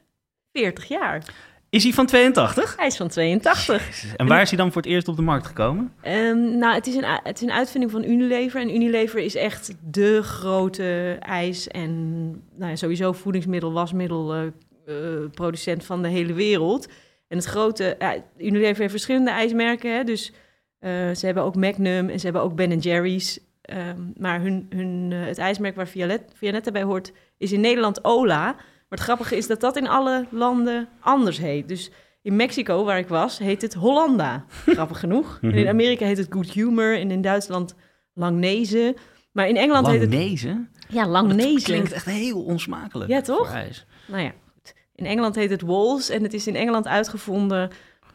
[0.53, 1.25] 40 jaar.
[1.73, 2.77] Is hij van 82?
[2.77, 4.05] Hij is van 82.
[4.17, 5.93] En waar is hij dan voor het eerst op de markt gekomen?
[6.01, 8.61] Ehm, nou, het is, een, het is een uitvinding van Unilever.
[8.61, 12.21] En Unilever is echt de grote ijs- en
[12.55, 14.43] nou ja, sowieso voedingsmiddel, wasmiddel, eh,
[14.87, 16.87] eh, producent van de hele wereld.
[17.29, 17.97] En het grote,
[18.39, 19.97] Unilever heeft verschillende ijsmerken.
[19.97, 20.05] Hè?
[20.05, 20.33] Dus
[20.79, 23.41] eh, ze hebben ook Magnum en ze hebben ook Ben Jerry's.
[23.63, 28.57] Ehm, maar hun, hun, het ijsmerk waar Violet, Vianetta bij hoort, is in Nederland Ola.
[28.93, 31.69] Maar het grappige is dat dat in alle landen anders heet.
[31.69, 31.91] Dus
[32.23, 34.45] In Mexico, waar ik was, heet het Hollanda.
[34.67, 35.39] Grappig genoeg.
[35.43, 36.99] En in Amerika heet het Good Humor.
[36.99, 37.75] En in Duitsland
[38.15, 38.97] Langnese.
[39.33, 40.13] Maar in Engeland heet het...
[40.13, 40.71] Langnezen?
[40.89, 41.65] Ja, Dat Langnese.
[41.65, 43.11] klinkt echt heel onsmakelijk.
[43.11, 43.37] Ja, toch?
[43.47, 43.87] voor ijs.
[44.07, 44.75] Nou ja, goed.
[44.95, 46.09] In Engeland heet het Walls.
[46.09, 47.71] En het is in Engeland uitgevonden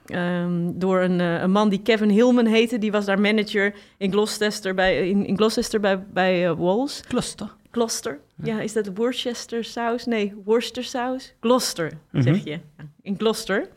[0.06, 2.78] ehm, door een, eh, een man die Kevin Hillman heette.
[2.78, 7.02] Die was daar manager in Gloucester bij, in, in Gloucester bij, bij eh, Walls.
[7.08, 7.56] Cluster.
[7.78, 8.20] Gloucester.
[8.44, 10.06] Ja, is dat Worcester saus?
[10.06, 11.34] Nee, Worcester saus.
[11.40, 12.24] Gloucester, Mhm.
[12.24, 12.60] zeg je.
[13.02, 13.68] In Gloucester.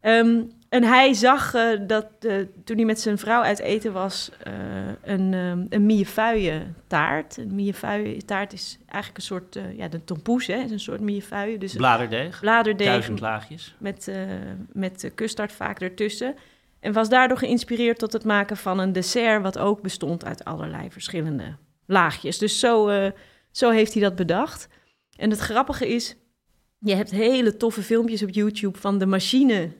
[0.00, 4.30] Ehm, en hij zag eh, dat eh, toen hij met zijn vrouw uit eten was,
[4.42, 4.52] eh,
[5.02, 7.36] een, um, een millefeuille taart.
[7.36, 11.58] Een millefeuille taart is eigenlijk een soort, ja, de tompoes, hè, is een soort millefeuille.
[11.58, 12.40] Dus Bladerdeeg.
[12.40, 13.74] bladerdeeg Duizend laagjes.
[13.78, 14.10] met,
[14.72, 16.34] met custard vaak ertussen.
[16.80, 19.42] En was daardoor geïnspireerd tot het maken van een dessert...
[19.42, 21.56] wat ook bestond uit allerlei verschillende
[21.90, 22.38] laagjes.
[22.38, 23.10] Dus zo, eh,
[23.50, 24.68] zo heeft hij dat bedacht.
[25.16, 26.16] En het grappige is...
[26.78, 29.70] je hebt hele toffe filmpjes op YouTube van de machine.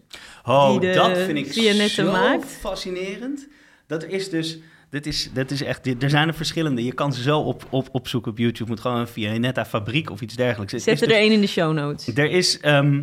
[0.44, 2.46] Oh, die de dat vind ik zo maakt.
[2.46, 3.48] fascinerend.
[3.86, 4.58] Dat is dus...
[4.90, 6.84] Dit is, dat is echt, dit- er zijn er verschillende.
[6.84, 8.70] Je kan ze zo op, op, opzoeken op YouTube.
[8.70, 10.72] Moet gewoon een Vianetta fabriek of iets dergelijks.
[10.72, 12.06] Zet er dus- één in de show notes.
[12.16, 13.02] Er is, ehm,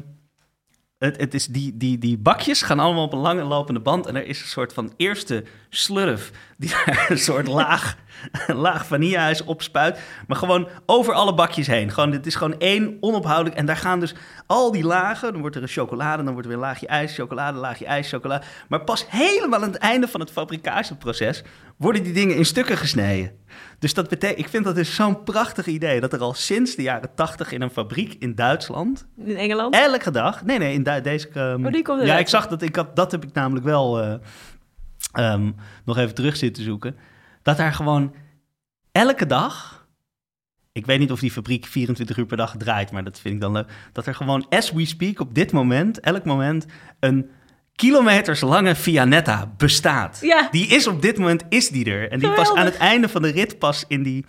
[0.97, 4.05] het, het is die, die, die bakjes gaan allemaal op een lange lopende band.
[4.05, 6.73] En er is een soort van eerste slurf die
[7.07, 7.97] een soort laag,
[8.47, 9.99] laag vanilleijs opspuit.
[10.27, 11.91] Maar gewoon over alle bakjes heen.
[11.91, 13.55] Gewoon, dit is gewoon één onophoudelijk.
[13.55, 15.31] En daar gaan dus al die lagen.
[15.31, 18.09] Dan wordt er een chocolade, dan wordt er weer een laagje ijs, chocolade, laagje ijs,
[18.09, 18.45] chocolade.
[18.67, 21.43] Maar pas helemaal aan het einde van het fabricatieproces
[21.77, 23.31] worden die dingen in stukken gesneden.
[23.79, 25.99] Dus dat betekent, ik vind dat dus zo'n prachtig idee.
[25.99, 29.75] Dat er al sinds de jaren tachtig in een fabriek in Duitsland In Engeland?
[29.75, 30.43] elke dag.
[30.45, 31.29] Nee, nee, in Du- deze.
[31.29, 32.61] ehm, Oh, die komt ja, ik zag dat.
[32.61, 34.13] Ik had, dat heb ik namelijk wel eh,
[35.11, 35.51] ehm,
[35.85, 36.95] nog even terug zitten zoeken.
[37.41, 38.13] Dat daar gewoon
[38.91, 39.75] elke dag.
[40.71, 43.41] Ik weet niet of die fabriek 24 uur per dag draait, maar dat vind ik
[43.41, 43.71] dan leuk.
[43.91, 46.65] Dat er gewoon, as we speak, op dit moment, elk moment,
[46.99, 47.29] een
[47.77, 50.17] kilometers lange Vianetta bestaat.
[50.21, 50.47] Ja.
[50.51, 52.11] Die is op dit moment, is die er.
[52.11, 54.25] En die pas aan het einde van de rit pas in die...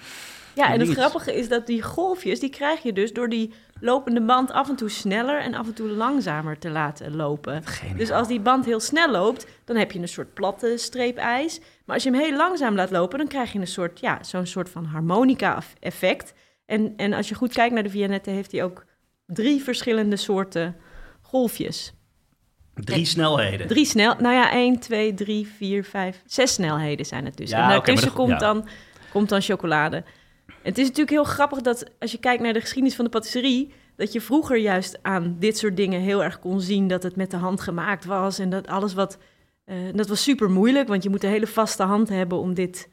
[0.54, 4.20] Ja, en het grappige is dat die golfjes, die krijg je dus door die lopende
[4.20, 7.66] band af en toe sneller en af en toe langzamer te laten lopen.
[7.66, 7.96] Geniaal.
[7.96, 11.61] Dus als die band heel snel loopt, dan heb je een soort platte streep ijs.
[11.84, 14.46] Maar als je hem heel langzaam laat lopen, dan krijg je een soort, ja, zo'n
[14.46, 16.34] soort van harmonica-effect.
[16.66, 18.84] En, en als je goed kijkt naar de Vianette, heeft hij ook
[19.26, 20.76] drie verschillende soorten
[21.20, 21.92] golfjes.
[22.84, 23.66] Drie snelheden.
[23.66, 27.50] Drie snel, nou ja, 1, 2, 3, 4, 5, zes snelheden zijn het dus.
[27.50, 28.68] Ja, en daartussen dat- komt, dan,
[29.12, 30.04] komt dan chocolade.
[30.62, 33.72] Het is natuurlijk heel grappig dat als je kijkt naar de geschiedenis van de patisserie,
[33.96, 37.30] dat je vroeger juist aan dit soort dingen heel erg kon zien dat het met
[37.30, 38.38] de hand gemaakt was.
[38.38, 39.18] En dat alles wat.
[39.64, 42.88] eh, dat was super moeilijk, want je moet een hele vaste hand hebben om dit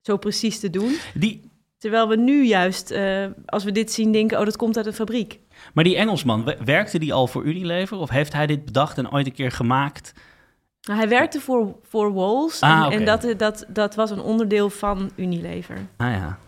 [0.00, 0.96] zo precies te doen.
[1.14, 1.40] Die,
[1.78, 4.92] Terwijl we nu juist, eh, als we dit zien, denken: oh, dat komt uit een
[4.92, 5.38] fabriek.
[5.74, 7.96] Maar die Engelsman, we- werkte die al voor Unilever?
[7.98, 10.12] Of heeft hij dit bedacht en ooit een keer gemaakt?
[10.82, 14.70] Nou, hij werkte voor, voor Walls Ah, en, en dat, dat, dat was een onderdeel
[14.70, 15.76] van Unilever.
[15.96, 16.38] Ah ja.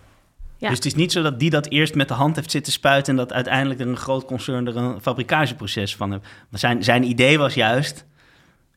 [0.56, 0.68] Ja.
[0.68, 3.12] Dus het is niet zo dat die dat eerst met de hand heeft zitten spuiten...
[3.12, 6.24] en dat uiteindelijk er een groot concern er een fabricatieproces van heeft.
[6.48, 8.04] Maar zijn, zijn idee was juist...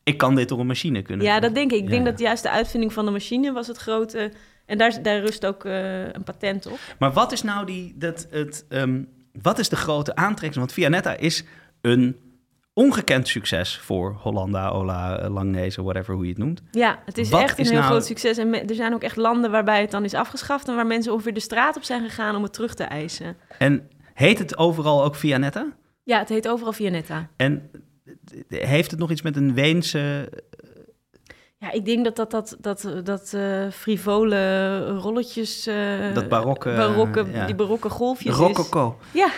[0.02, 1.78] ik kan dit door een machine kunnen Ja, dat denk ik.
[1.78, 4.32] Ik Ja, denk dat juist de uitvinding van de machine was het grote...
[4.66, 6.78] En daar, daar rust ook eh, een patent op.
[6.98, 9.02] Maar wat is nou die, dat, het, ehm,
[9.42, 10.54] wat is de grote aantrekking?
[10.60, 11.44] Want Vianetta is
[11.80, 12.16] een
[12.72, 16.62] ongekend succes voor Hollanda, Ola, Langnese, whatever hoe je het noemt.
[16.70, 18.38] Ja, het is Wat echt een is heel nou- groot succes.
[18.38, 20.68] En me- er zijn ook echt landen waarbij het dan is afgeschaft...
[20.68, 23.36] en waar mensen ongeveer de straat op zijn gegaan om het terug te eisen.
[23.58, 25.66] En heet het overal ook Vianetta?
[26.02, 27.28] Ja, het heet overal Vianetta.
[27.36, 27.70] En
[28.48, 30.28] heeft het nog iets met een Weense...
[31.64, 35.66] Ja, ik denk dat dat, dat, dat, dat eh, frivole rolletjes...
[35.66, 37.46] eh, Dat barokke, barokke ja.
[37.46, 38.38] Die barokke golfjes is.
[38.38, 38.98] Rococo.
[39.12, 39.28] Ja,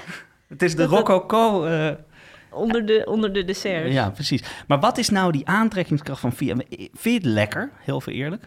[0.48, 1.64] Het is de Dat Rococo.
[1.64, 1.90] eh,
[2.50, 3.92] onder de, onder de desserts.
[3.92, 4.42] ja, precies.
[4.68, 6.54] Maar wat is nou die aantrekkingskracht van Via?
[6.68, 7.70] Vind je het lekker?
[7.78, 8.44] Heel veel eerlijk.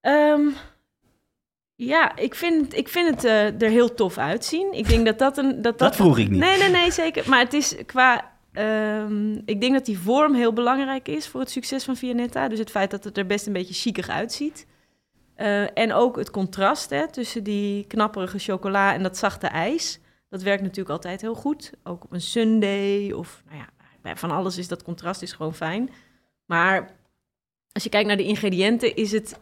[0.00, 0.40] Ehm,
[1.74, 4.72] ja, ik vind, ik vind het er heel tof uitzien.
[4.72, 5.48] Ik denk dat dat een...
[5.50, 6.40] Dat, dat, Dat vroeg ik niet.
[6.40, 7.28] Nee, nee, nee, zeker.
[7.28, 8.34] Maar het is qua...
[8.56, 12.48] ehm, ik denk dat die vorm heel belangrijk is voor het succes van Vianetta.
[12.48, 14.66] Dus het feit dat het er best een beetje chiquig uitziet.
[15.34, 19.98] Eh, en ook het contrast hè, tussen die knapperige chocola en dat zachte ijs.
[20.28, 21.72] Dat werkt natuurlijk altijd heel goed.
[21.82, 23.68] Ook op een sundae of nou ja,
[24.02, 25.90] bij van alles is dat contrast is gewoon fijn.
[26.44, 26.90] Maar
[27.72, 29.40] als je kijkt naar de ingrediënten is het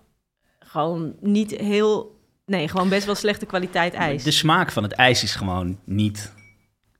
[0.58, 2.12] gewoon niet heel...
[2.46, 4.22] Nee, gewoon best wel slechte kwaliteit ijs.
[4.22, 6.32] De smaak van het ijs is gewoon niet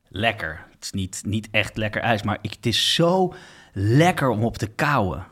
[0.09, 0.67] lekker.
[0.85, 3.35] Is niet, niet echt lekker ijs, maar ik, het is zo
[3.73, 5.27] lekker om op te kauwen.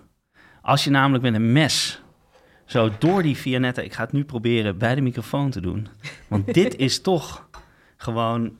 [0.62, 2.02] Als je namelijk met een mes
[2.64, 3.82] zo door die Vianetta...
[3.82, 5.88] Ik ga het nu proberen bij de microfoon te doen.
[6.28, 7.48] Want dit is toch
[7.96, 8.56] gewoon...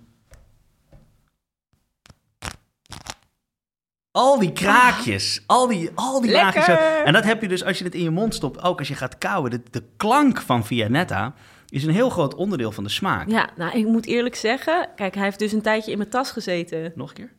[4.11, 6.73] Al die kraakjes, al die, al die magische...
[7.05, 8.95] En dat heb je dus als je het in je mond stopt, ook als je
[8.95, 9.51] gaat kauwen.
[9.51, 11.35] De, de klank van Vianetta
[11.73, 13.29] is een heel groot onderdeel van de smaak.
[13.29, 14.89] Ja, nou, ik moet eerlijk zeggen...
[14.97, 16.93] Kijk, hij heeft dus een tijdje in mijn tas gezeten.
[16.95, 17.33] Nog een keer?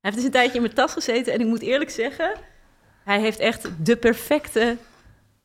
[0.00, 2.34] Hij heeft dus een tijdje in mijn tas gezeten en ik moet eerlijk zeggen,
[3.04, 4.76] hij heeft echt de perfecte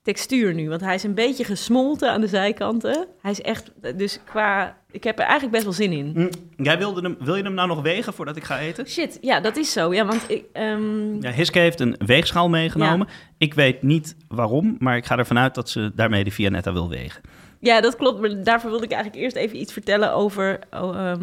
[0.04, 0.70] textuur nu.
[0.70, 3.08] Want hij is een beetje gesmolten aan de zijkanten.
[3.22, 6.12] Hij is echt, dus qua, ik heb er eigenlijk best wel zin in.
[6.16, 8.88] Hm, Jij wilde hem, wil je hem nou nog wegen voordat ik ga eten?
[8.88, 9.94] Shit, ja, dat is zo.
[9.94, 13.08] Ja, want ik, ehm, Ja, Hiske heeft een weegschaal meegenomen.
[13.38, 16.90] Ik weet niet waarom, maar ik ga ervan uit dat ze daarmee de Vianetta wil
[16.90, 17.22] wegen.
[17.60, 18.20] ja, dat klopt.
[18.22, 21.14] Maar daarvoor wilde ik eigenlijk eerst even iets vertellen over, eh,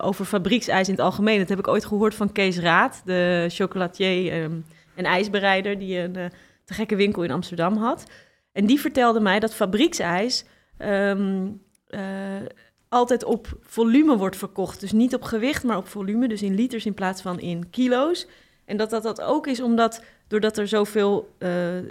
[0.00, 1.38] over fabrieksijs in het algemeen.
[1.38, 4.52] Dat heb ik ooit gehoord van Kees Raad, de chocolatier ehm,
[4.94, 6.24] en ijsbereider die een eh,
[6.64, 8.04] te gekke winkel in Amsterdam had.
[8.52, 10.44] En die vertelde mij dat fabrieksijs
[10.78, 11.46] ehm,
[11.86, 12.00] eh,
[12.88, 14.80] altijd op volume wordt verkocht.
[14.80, 16.28] Dus niet op gewicht, maar op volume.
[16.28, 18.26] Dus in liters in plaats van in kilo's.
[18.64, 21.50] En dat dat, dat ook is omdat, doordat er zoveel eh,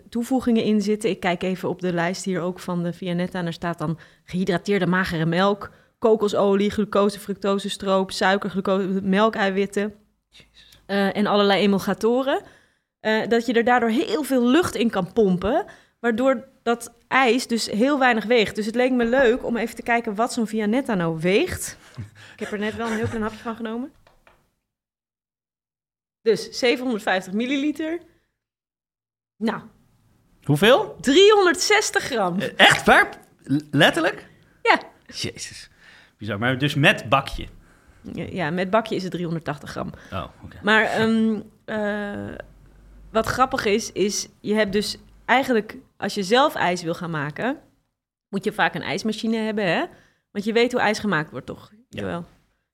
[0.10, 1.10] toevoegingen in zitten.
[1.10, 3.40] Ik kijk even op de lijst hier ook van de Vianetta.
[3.40, 9.94] En er staat dan gehydrateerde magere melk, kokosolie, glucose, fructose, stroop, suiker, glucose, melkeiwitten.
[10.86, 12.42] eh, en allerlei emulgatoren.
[13.04, 15.66] Eh, dat je er daardoor heel veel lucht in kan pompen.
[16.00, 18.56] Waardoor dat ijs dus heel weinig weegt.
[18.56, 21.78] Dus het leek me leuk om even te kijken wat zo'n Vianetta nou weegt.
[22.34, 23.92] Ik heb er net wel een heel klein hapje van genomen.
[26.22, 28.00] Dus 750 milliliter.
[29.38, 29.62] Nou,
[30.44, 30.96] Hoeveel?
[31.02, 32.40] 360 gram.
[32.40, 33.10] Eh, Echt waar?
[33.72, 34.28] Letterlijk?
[34.62, 34.80] Ja.
[35.08, 35.70] Jezus.
[36.18, 36.40] Bizar.
[36.40, 37.48] Maar dus met bakje.
[38.14, 39.90] Ja, met bakje is het 380 gram.
[40.12, 40.60] Oh, oké.
[40.62, 42.36] Maar ehm, eh,
[43.14, 47.58] wat grappig is, is je hebt dus eigenlijk, als je zelf ijs wil gaan maken,
[48.30, 49.86] moet je vaak een ijsmachine hebben, hè?
[50.32, 51.72] Want je weet hoe ijs gemaakt wordt, toch?
[51.72, 52.00] Ja.
[52.02, 52.26] Jawel.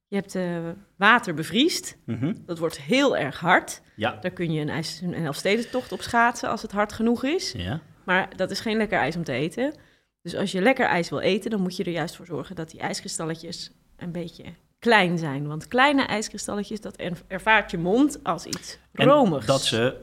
[0.08, 0.58] Je hebt eh,
[0.98, 2.34] water bevriest, Mhm.
[2.46, 3.82] dat wordt heel erg hard.
[3.96, 4.18] Ja.
[4.22, 7.52] Daar kun je een, ijs, een Elfstedentocht op schaatsen als het hard genoeg is.
[7.52, 7.80] Ja.
[8.06, 9.74] Maar dat is geen lekker ijs om te eten.
[10.22, 12.70] Dus als je lekker ijs wil eten, dan moet je er juist voor zorgen dat
[12.70, 14.44] die ijskristalletjes een beetje
[14.80, 15.48] klein zijn.
[15.48, 19.46] Want kleine ijskristalletjes, dat er- ervaart je mond als iets En romigs.
[19.46, 19.96] dat ze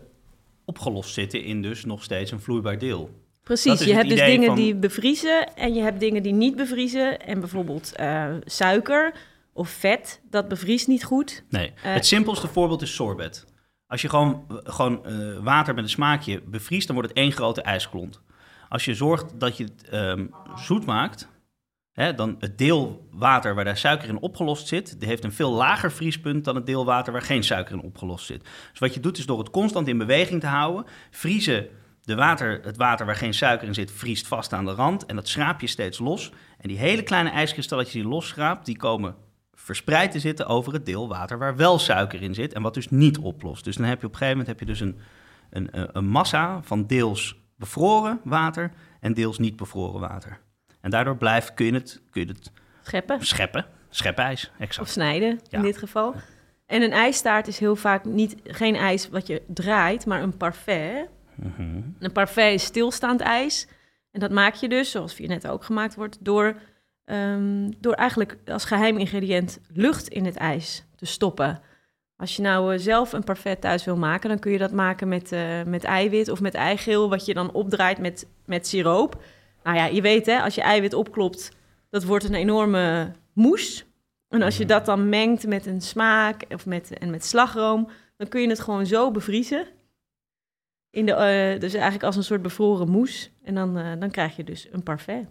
[0.67, 3.11] opgelost zitten in dus nog steeds een vloeibaar deel.
[3.43, 7.21] Precies, je hebt dus dingen van- die bevriezen en je hebt dingen die niet bevriezen.
[7.21, 9.15] En bijvoorbeeld eh, suiker
[9.53, 11.45] of vet, dat bevriest niet goed.
[11.49, 11.73] Nee.
[11.83, 11.93] Eh.
[11.93, 13.45] het simpelste voorbeeld is sorbet.
[13.87, 17.63] Als je gewoon, gewoon eh, water met een smaakje bevriest, dan wordt het één grote
[17.63, 18.21] ijsklont.
[18.69, 20.27] Als je zorgt dat je het ehm,
[20.57, 21.29] zoet maakt,
[21.97, 25.53] hè, dan het deel water waar daar suiker in opgelost zit, die heeft een veel
[25.53, 28.43] lager vriespunt dan het deel water waar geen suiker in opgelost zit.
[28.71, 31.67] Dus wat je doet is door het constant in beweging te houden, vriezen
[32.03, 35.17] de water, het water waar geen suiker in zit, vriest vast aan de rand en
[35.17, 36.33] dat schraap je steeds los.
[36.59, 39.15] En die hele kleine ijskristalletjes die je losschraapt, die komen
[39.55, 42.91] verspreid te zitten over het deel water waar wel suiker in zit en wat dus
[42.91, 43.65] niet oplost.
[43.65, 44.99] Dus dan heb je op een gegeven moment heb je dus een,
[45.51, 50.41] een, een- een massa van deels bevroren water en deels niet bevroren water.
[50.87, 52.51] En daardoor blijft, kun je het, kun je het
[52.83, 54.91] Scheppen scheppen, schepijs, of exact.
[54.91, 55.59] snijden Ja.
[55.59, 56.15] in dit geval.
[56.67, 61.09] En een ijstaart is heel vaak niet, geen ijs wat je draait, maar een parfait.
[61.35, 61.81] Mhm.
[61.99, 63.69] Een parfait is stilstaand ijs.
[64.11, 66.57] En dat maak je dus, zoals Vianetta ook gemaakt wordt, door,
[67.05, 71.61] ehm, door eigenlijk als geheim ingrediënt lucht in het ijs te stoppen.
[72.17, 75.09] Als je nou eh, zelf een parfait thuis wil maken, dan kun je dat maken
[75.09, 79.23] met, eh, met eiwit of met eigeel, wat je dan opdraait met, met siroop.
[79.67, 81.53] Nou ja, je weet hè, als je eiwit opklopt,
[81.91, 83.85] dat wordt een enorme moes.
[84.29, 88.29] En als je dat dan mengt met een smaak of met, en met slagroom, dan
[88.29, 89.67] kun je het gewoon zo bevriezen.
[90.91, 93.31] In de, eh, dus eigenlijk als een soort bevroren moes.
[93.43, 95.25] En dan, eh, dan krijg je dus een parfait.
[95.25, 95.31] Vind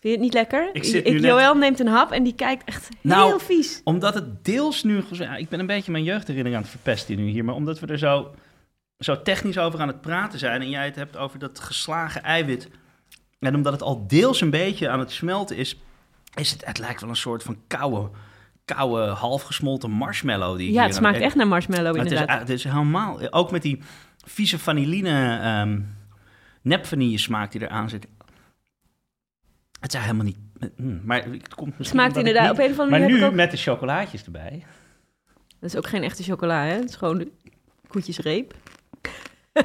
[0.00, 0.70] je het niet lekker?
[0.72, 3.80] Ik zit nu Joël neemt een hap en die kijkt echt Nou, heel vies.
[3.84, 5.02] Omdat het deels nu...
[5.10, 7.86] ja, ik ben een beetje mijn jeugdherinnering aan het verpesten nu hier, maar omdat we
[7.86, 8.34] er zo,
[8.98, 12.68] zo technisch over aan het praten zijn en jij het hebt over dat geslagen eiwit
[13.40, 15.80] en omdat het al deels een beetje aan het smelten is,
[16.34, 18.10] is het, het lijkt wel een soort van koude,
[18.64, 20.56] koude half gesmolten marshmallow.
[20.58, 22.40] Die Ja, het aan smaakt echt naar marshmallow Maar het is, inderdaad.
[22.40, 23.82] het is helemaal, ook met die
[24.26, 25.80] vieze vanilline, ehm
[26.62, 28.06] nepvanille smaak die eraan zit.
[29.80, 30.38] Het is helemaal niet,
[30.76, 33.22] mm, maar het komt misschien smaakt inderdaad, niet- op een of andere maar manier nu
[33.24, 33.34] ik ook...
[33.36, 34.64] met de chocolaatjes erbij.
[35.60, 36.72] Dat is ook geen echte chocola, hè?
[36.74, 37.28] Het is gewoon
[37.88, 38.54] koetjesreep.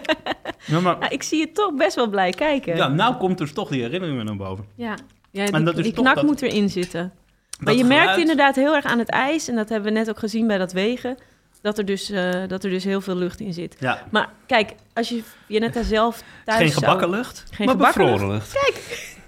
[0.66, 2.76] Ja, maar, Ja, ik zie je toch best wel blij kijken.
[2.76, 4.66] ja, nou komt dus toch die herinnering weer naar boven.
[4.76, 4.96] Ja,
[5.32, 7.14] ja En die, die knak dat- moet erin zitten.
[7.60, 10.20] Maar je merkt inderdaad heel erg aan het ijs, en dat hebben we net ook
[10.20, 11.18] gezien bij dat wegen,
[11.62, 13.76] dat er dus, eh, dat er dus heel veel lucht in zit.
[13.80, 17.66] Ja, Maar kijk, als je je net daar zelf thuis geen zou- gebakken lucht, Geen
[17.66, 18.58] maar gebakken bevroren lucht.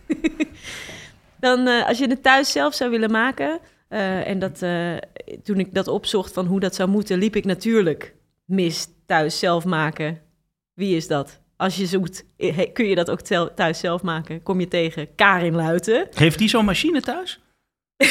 [1.40, 4.60] Dan, eh, als je het thuis zelf zou willen maken, Eh, en dat,
[5.44, 8.16] toen ik dat opzocht van hoe dat zou moeten, liep ik natuurlijk
[8.46, 10.20] mis thuis zelf maken.
[10.78, 11.40] Wie is dat?
[11.56, 13.22] Als je zoekt, eh, kun je dat ook
[13.56, 14.44] thuis zelf maken.
[14.44, 16.08] Kom je tegen Karin Luiten.
[16.14, 17.40] Heeft die zo'n machine thuis?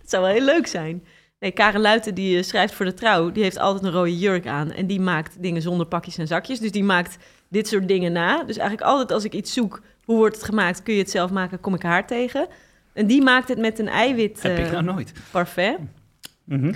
[0.00, 1.04] Dat zou wel heel leuk zijn.
[1.38, 4.46] Nee, Karen Luiten die eh, schrijft voor de trouw, die heeft altijd een rode jurk
[4.46, 4.72] aan.
[4.72, 6.58] En die maakt dingen zonder pakjes en zakjes.
[6.58, 7.16] Dus die maakt
[7.48, 8.44] dit soort dingen na.
[8.44, 11.30] Dus eigenlijk altijd als ik iets zoek, hoe wordt het gemaakt, kun je het zelf
[11.30, 12.46] maken, kom ik haar tegen.
[12.92, 15.12] En die maakt het met een eiwit Heb ik eh, nou nooit.
[15.30, 15.78] parfait.
[16.44, 16.72] Mhm.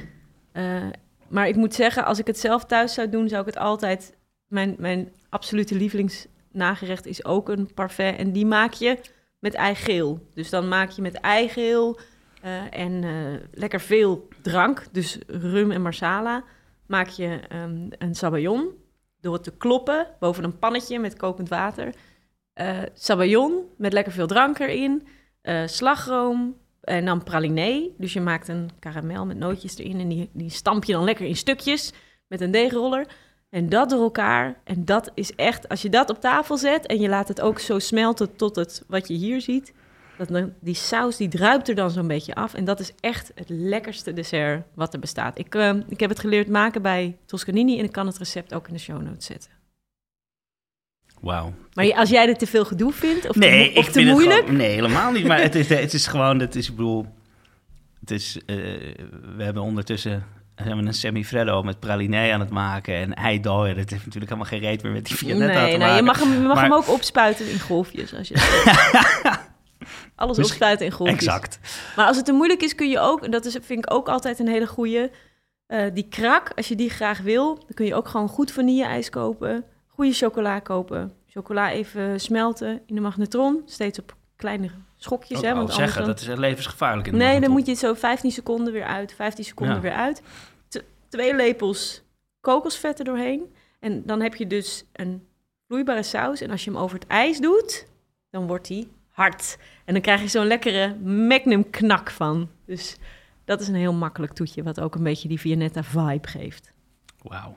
[1.31, 4.19] Maar ik moet zeggen, als ik het zelf thuis zou doen, zou ik het altijd...
[4.47, 8.19] Mijn, mijn absolute lievelingsnagerecht is ook een parfait.
[8.19, 8.99] En die maak je
[9.38, 10.27] met eigeel.
[10.35, 11.99] Dus dan maak je met eigeel
[12.43, 14.87] eh, en eh, lekker veel drank.
[14.93, 16.45] Dus rum en marsala.
[16.87, 18.69] Maak je ehm, een sabayon
[19.21, 21.95] door het te kloppen boven een pannetje met kokend water.
[22.53, 25.07] Eh sabayon met lekker veel drank erin.
[25.66, 26.57] slagroom,
[26.90, 27.88] en dan praliné.
[27.98, 30.00] Dus je maakt een karamel met nootjes erin.
[30.00, 31.92] En die, die stamp je dan lekker in stukjes
[32.26, 33.07] met een deegroller.
[33.50, 34.61] En dat door elkaar.
[34.64, 37.59] En dat is echt, als je dat op tafel zet en je laat het ook
[37.59, 39.72] zo smelten tot het wat je hier ziet.
[40.16, 42.55] Dat die saus die druipt er dan zo'n beetje af.
[42.55, 45.38] En dat is echt het lekkerste dessert wat er bestaat.
[45.38, 48.68] Ik, eh, ik heb het geleerd maken bij Toscanini en ik kan het recept ook
[48.68, 49.60] in de show notes zetten.
[51.20, 51.52] Wauw.
[51.74, 53.98] Maar als jij dit te veel gedoe vindt of Nee, te, mo- of ik te
[53.98, 55.26] vind moeilijk, het gewoon, nee, helemaal niet.
[55.26, 57.06] Maar het is, het is gewoon, het is, ik bedoel,
[58.00, 58.56] het is, eh,
[59.37, 60.24] we hebben ondertussen
[60.56, 63.68] zijn we een semifreddo met pralinee aan het maken en eidooi.
[63.74, 66.04] Dat heeft natuurlijk helemaal geen reet meer met die Viennetta Nee, te nou, je maken.
[66.04, 68.14] mag, hem, je mag Maar- hem ook opspuiten in golfjes.
[68.14, 68.35] Als je
[70.14, 71.18] Alles Misschien- opspuiten in golfjes.
[71.18, 71.59] Exact.
[71.96, 74.09] Maar als het te moeilijk is, kun je ook, en dat is, vind ik ook
[74.09, 75.11] altijd een hele goeie,
[75.66, 79.11] eh, die krak, als je die graag wil, dan kun je ook gewoon goed vanille-ijs
[79.11, 79.64] kopen,
[80.00, 85.38] goede chocola kopen, chocola even smelten in de magnetron, steeds op kleine schokjes.
[85.38, 87.06] Ook hè, want anders zeggen, dan- dat is levensgevaarlijk.
[87.06, 89.80] In de Nee, dan moet je het zo 15 seconden weer uit, 15 seconden Ja.
[89.82, 90.22] weer uit.
[90.68, 92.02] T- twee lepels
[92.40, 93.54] kokosvet er doorheen.
[93.80, 95.26] En dan heb je dus een
[95.66, 96.40] vloeibare saus.
[96.40, 97.86] En als je hem over het ijs doet,
[98.30, 99.58] dan wordt hij hard.
[99.84, 102.48] En dan krijg je zo'n lekkere magnum knak van.
[102.66, 102.96] Dus
[103.44, 106.70] dat is een heel makkelijk toetje, wat ook een beetje die Viennetta vibe geeft.
[107.22, 107.56] Wauw.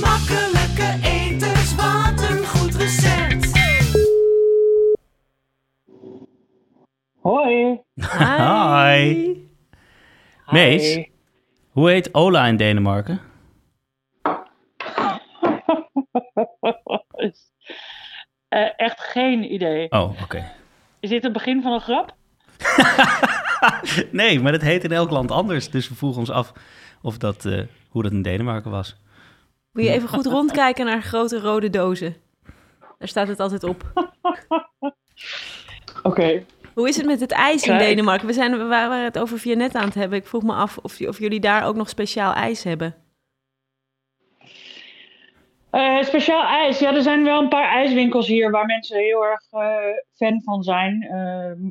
[0.00, 3.52] Makkelijke eters, wat een goed recept.
[7.20, 7.80] Hoi.
[8.18, 9.34] Hi.
[10.50, 11.08] Mees?
[11.70, 13.20] Hoe heet Ola in Denemarken?
[18.48, 19.90] Eh, echt geen idee.
[19.90, 20.52] Oh, oké.
[21.00, 22.14] Is dit het begin van een grap?
[24.12, 25.70] Nee, maar dat heet in elk land anders.
[25.70, 26.52] Dus we vroegen ons af
[27.02, 28.96] of dat, eh, hoe dat in Denemarken was.
[29.76, 32.16] Moet je even goed rondkijken naar grote rode dozen.
[32.98, 33.82] Daar staat het altijd op.
[36.02, 36.44] Oké.
[36.74, 37.78] Hoe is het met het ijs in.
[37.78, 38.26] Denemarken?
[38.26, 40.18] We, zijn, we waren het over Viennetta aan het hebben.
[40.18, 42.94] Ik vroeg me af of, of jullie daar ook nog speciaal ijs hebben.
[45.70, 46.78] Eh, speciaal ijs.
[46.78, 49.76] Ja, er zijn wel een paar ijswinkels hier waar mensen heel erg eh,
[50.14, 51.02] fan van zijn.
[51.02, 51.70] Uh,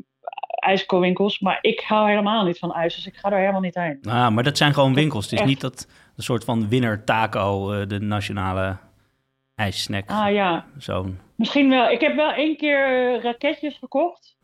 [0.56, 1.40] ijskoolwinkels.
[1.40, 4.00] Maar ik hou helemaal niet van ijs, dus ik ga daar helemaal niet heen.
[4.04, 5.24] Ah, maar dat zijn gewoon winkels.
[5.24, 5.50] Het is Echt.
[5.50, 5.88] niet dat
[6.18, 8.78] een soort van winner taco, eh, de nationale
[9.56, 10.10] ijssnack.
[10.10, 11.20] Ah ja, Zo'n.
[11.36, 11.90] misschien wel.
[11.90, 14.36] Ik heb wel één keer eh, raketjes gekocht.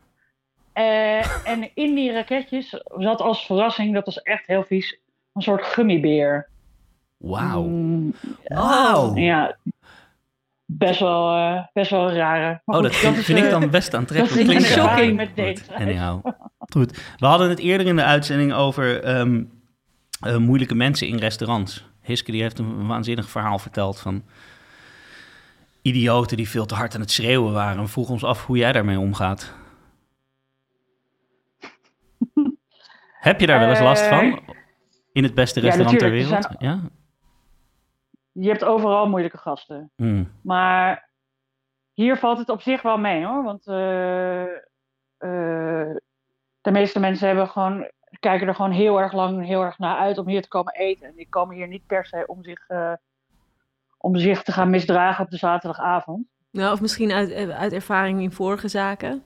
[0.72, 4.98] Eh, en in die raketjes zat als verrassing, dat was echt heel vies,
[5.32, 6.48] een soort gummibeer.
[7.16, 7.62] Wauw.
[7.64, 9.14] Mm, Wauw.
[9.16, 9.56] Ja,
[10.66, 12.60] best wel, best wel een rare.
[12.64, 14.88] Maar Oh, goed, dat vind, is, vind ik dan best dat aantrekkelijk is een ervaring
[14.98, 15.16] Shocking.
[15.16, 15.74] met daten.
[15.74, 16.26] anyhow.
[16.58, 17.14] Goed.
[17.18, 19.44] We hadden het eerder in de uitzending over ehm,
[20.22, 21.90] eh, moeilijke mensen in restaurants.
[22.00, 24.22] Hiske die heeft een waanzinnig verhaal verteld van
[25.82, 27.78] idioten die veel te hard aan het schreeuwen waren.
[27.78, 29.54] En vroeg ons af hoe jij daarmee omgaat.
[33.20, 34.40] Heb je daar wel eens last van?
[35.12, 36.06] In het beste ja, restaurant ter.
[36.06, 36.48] Er wereld?
[36.58, 36.80] Ja?
[38.32, 39.90] Je hebt overal moeilijke gasten.
[39.96, 40.32] Hmm.
[40.42, 41.10] Maar
[41.92, 43.42] hier valt het op zich wel mee hoor.
[43.42, 45.96] Want eh, eh,
[46.60, 50.18] de meeste mensen hebben gewoon, kijken er gewoon heel erg lang heel erg naar uit
[50.18, 51.06] om hier te komen eten.
[51.06, 52.92] En die komen hier niet per se om zich, eh,
[53.98, 56.26] om zich te gaan misdragen op de zaterdagavond.
[56.50, 59.22] Nou, of misschien uit, eh, uit ervaring in vorige zaken.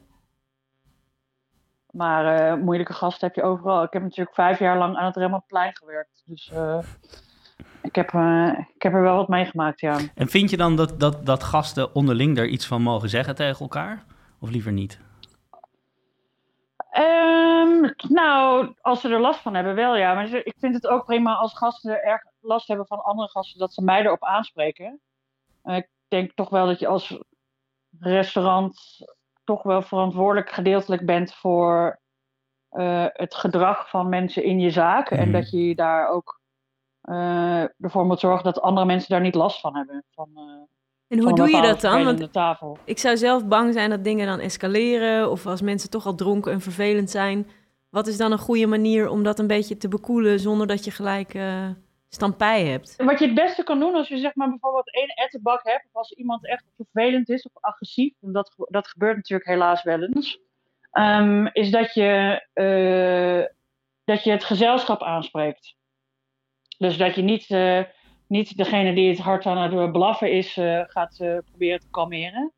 [1.97, 3.83] Maar eh, moeilijke gasten heb je overal.
[3.83, 6.23] Ik heb natuurlijk vijf jaar lang aan het Rembrandtplein gewerkt.
[6.27, 6.79] Dus eh,
[7.83, 9.99] ik, heb, eh, ik heb er wel wat meegemaakt, ja.
[10.15, 13.61] En vind je dan dat, dat, dat gasten onderling daar iets van mogen zeggen tegen
[13.61, 14.05] elkaar?
[14.41, 15.01] Of liever niet?
[18.09, 20.15] Nou, als ze er last van hebben, wel ja.
[20.15, 23.73] Maar ik vind het ook prima als gasten erg last hebben van andere gasten, dat
[23.73, 25.01] ze mij erop aanspreken.
[25.65, 27.19] Ik denk toch wel dat je als
[27.99, 28.79] restaurant
[29.45, 32.01] toch wel verantwoordelijk gedeeltelijk bent voor
[32.69, 35.11] eh, het gedrag van mensen in je zaak.
[35.11, 35.33] En Mhm.
[35.33, 36.41] dat je daar ook
[37.01, 40.05] eh, ervoor moet zorgen dat andere mensen daar niet last van hebben.
[40.11, 40.43] Van, eh,
[41.19, 42.05] En hoe doe je dat dan?
[42.05, 42.79] Want tafel.
[42.85, 45.31] ik zou zelf bang zijn dat dingen dan escaleren.
[45.31, 47.47] Of als mensen toch al dronken en vervelend zijn.
[47.97, 50.91] Wat is dan een goede manier om dat een beetje te bekoelen zonder dat je
[50.91, 51.69] gelijk eh
[52.09, 52.95] stampij hebt?
[52.97, 55.95] Wat je het beste kan doen als je zeg maar bijvoorbeeld één ettenbak hebt, of
[55.95, 60.41] als iemand echt vervelend is of agressief, en dat, dat gebeurt natuurlijk helaas wel eens,
[60.91, 63.57] ehm, is dat je, eh,
[64.05, 65.75] dat je het gezelschap aanspreekt.
[66.79, 67.83] Dus dat je niet, eh,
[68.29, 70.53] niet degene die het hard aan het blaffen is,
[70.87, 72.53] gaat proberen te kalmeren.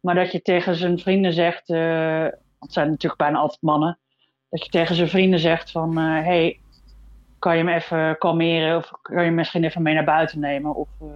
[0.00, 1.68] Maar dat je tegen zijn vrienden zegt,
[2.58, 3.98] het zijn natuurlijk bijna altijd mannen,
[4.56, 6.60] dat je tegen zijn vrienden zegt van, hé, hey,
[7.38, 10.74] kan je me even kalmeren of kan je me misschien even mee naar buiten nemen?
[10.74, 11.06] Of, eh,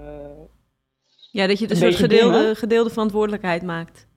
[1.30, 2.56] Ja, dat je het een, Een soort gedeelde, dingen.
[2.56, 4.08] gedeelde verantwoordelijkheid maakt.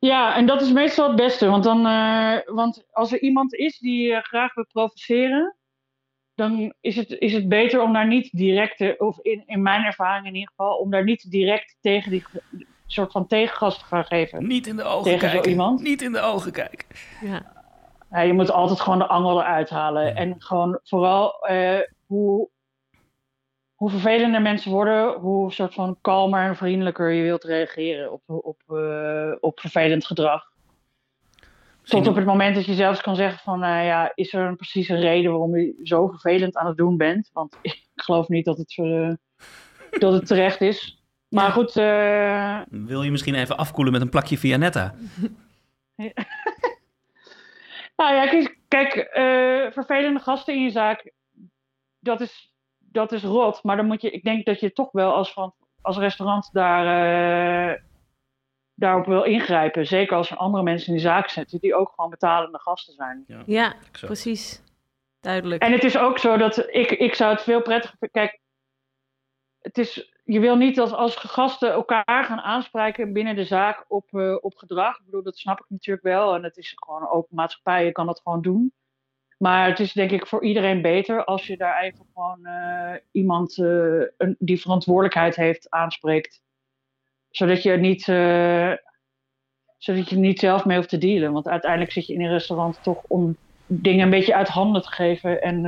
[0.00, 1.46] Ja, en dat is meestal het beste.
[1.46, 5.56] Want, dan, eh, want als er iemand is die eh, graag wil provoceren,
[6.34, 9.84] dan is het, is het beter om daar niet direct, te- of in, in mijn
[9.84, 12.24] ervaring in ieder geval, om daar niet direct tegen die
[12.86, 14.46] soort van tegengas te gaan geven.
[14.46, 15.50] Niet in de ogen Tegen zo kijken.
[15.50, 15.82] iemand?
[15.82, 16.86] Niet in de ogen kijken.
[17.22, 17.53] Ja.
[18.14, 20.16] Ja, je moet altijd gewoon de angel eruit halen.
[20.16, 22.48] En gewoon vooral eh, hoe,
[23.74, 28.60] hoe vervelender mensen worden, hoe soort van kalmer en vriendelijker je wilt reageren op, op,
[28.66, 30.52] eh, op vervelend gedrag.
[31.82, 34.56] Tot op het moment dat je zelfs kan zeggen van, nou ja, is er een,
[34.56, 37.30] precies een reden waarom je zo vervelend aan het doen bent?
[37.32, 39.12] Want ik geloof niet dat het, eh,
[39.90, 41.02] dat het terecht is.
[41.28, 44.94] Maar goed, eh, Wil je misschien even afkoelen met een plakje Vianetta?
[47.96, 51.12] Nou ja, kijk, kijk eh, vervelende gasten in je zaak,
[51.98, 53.62] dat is, dat is rot.
[53.62, 56.86] Maar dan moet je, ik denk dat je toch wel als, van, als restaurant daar,
[57.72, 57.80] eh,
[58.74, 59.86] daarop wil ingrijpen.
[59.86, 63.24] Zeker als er andere mensen in de zaak zitten die ook gewoon betalende gasten zijn.
[63.46, 64.06] ja, Zo.
[64.06, 64.62] precies.
[65.20, 65.62] Duidelijk.
[65.62, 68.20] En het is ook zo dat ik, ik zou het veel prettiger vinden.
[68.20, 68.40] Kijk,
[69.60, 74.14] het is, je wil niet dat als gasten elkaar gaan aanspreken binnen de zaak op,
[74.14, 74.98] eh, op gedrag.
[74.98, 76.34] Ik bedoel, dat snap ik natuurlijk wel.
[76.34, 78.72] En het is gewoon open maatschappij, je kan dat gewoon doen.
[79.38, 83.58] Maar het is denk ik voor iedereen beter als je daar even gewoon eh, iemand
[83.58, 83.66] eh,
[84.16, 86.42] een, die verantwoordelijkheid heeft aanspreekt.
[87.30, 88.02] Zodat je niet,
[89.78, 91.32] zodat je er niet zelf mee hoeft te dealen.
[91.32, 94.92] Want uiteindelijk zit je in een restaurant toch om dingen een beetje uit handen te
[94.92, 95.64] geven en,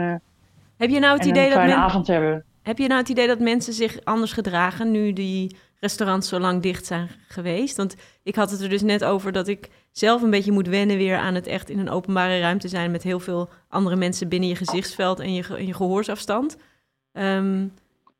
[0.76, 2.44] heb, je nou het en idee een dat fijne men- avond te hebben.
[2.66, 6.62] Heb je nou het idee dat mensen zich anders gedragen nu die restaurants zo lang
[6.62, 7.76] dicht zijn geweest?
[7.76, 10.96] Want ik had het er dus net over dat ik zelf een beetje moet wennen
[10.96, 14.48] weer aan het echt in een openbare ruimte zijn met heel veel andere mensen binnen
[14.48, 16.58] je gezichtsveld en je, en je gehoorsafstand.
[17.12, 17.66] Ehm,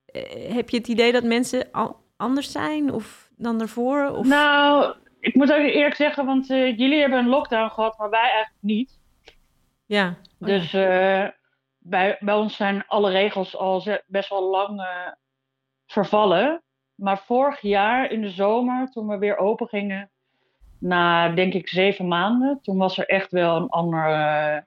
[0.07, 4.09] eh, heb je het idee dat mensen al anders zijn of dan daarvoor?
[4.09, 4.27] Of...
[4.27, 8.21] Nou, ik moet ook eerlijk zeggen, want eh, jullie hebben een lockdown gehad, maar wij
[8.21, 8.99] eigenlijk niet.
[9.87, 10.17] ja.
[10.41, 11.27] Oh, Dus eh,
[11.89, 15.13] bij, bij ons zijn alle regels al best wel lang eh,
[15.87, 16.63] vervallen.
[16.95, 20.11] Maar vorig jaar in de zomer, toen we weer open gingen,
[20.79, 24.05] na denk ik zeven maanden, toen was er echt wel een ander.
[24.11, 24.59] eh,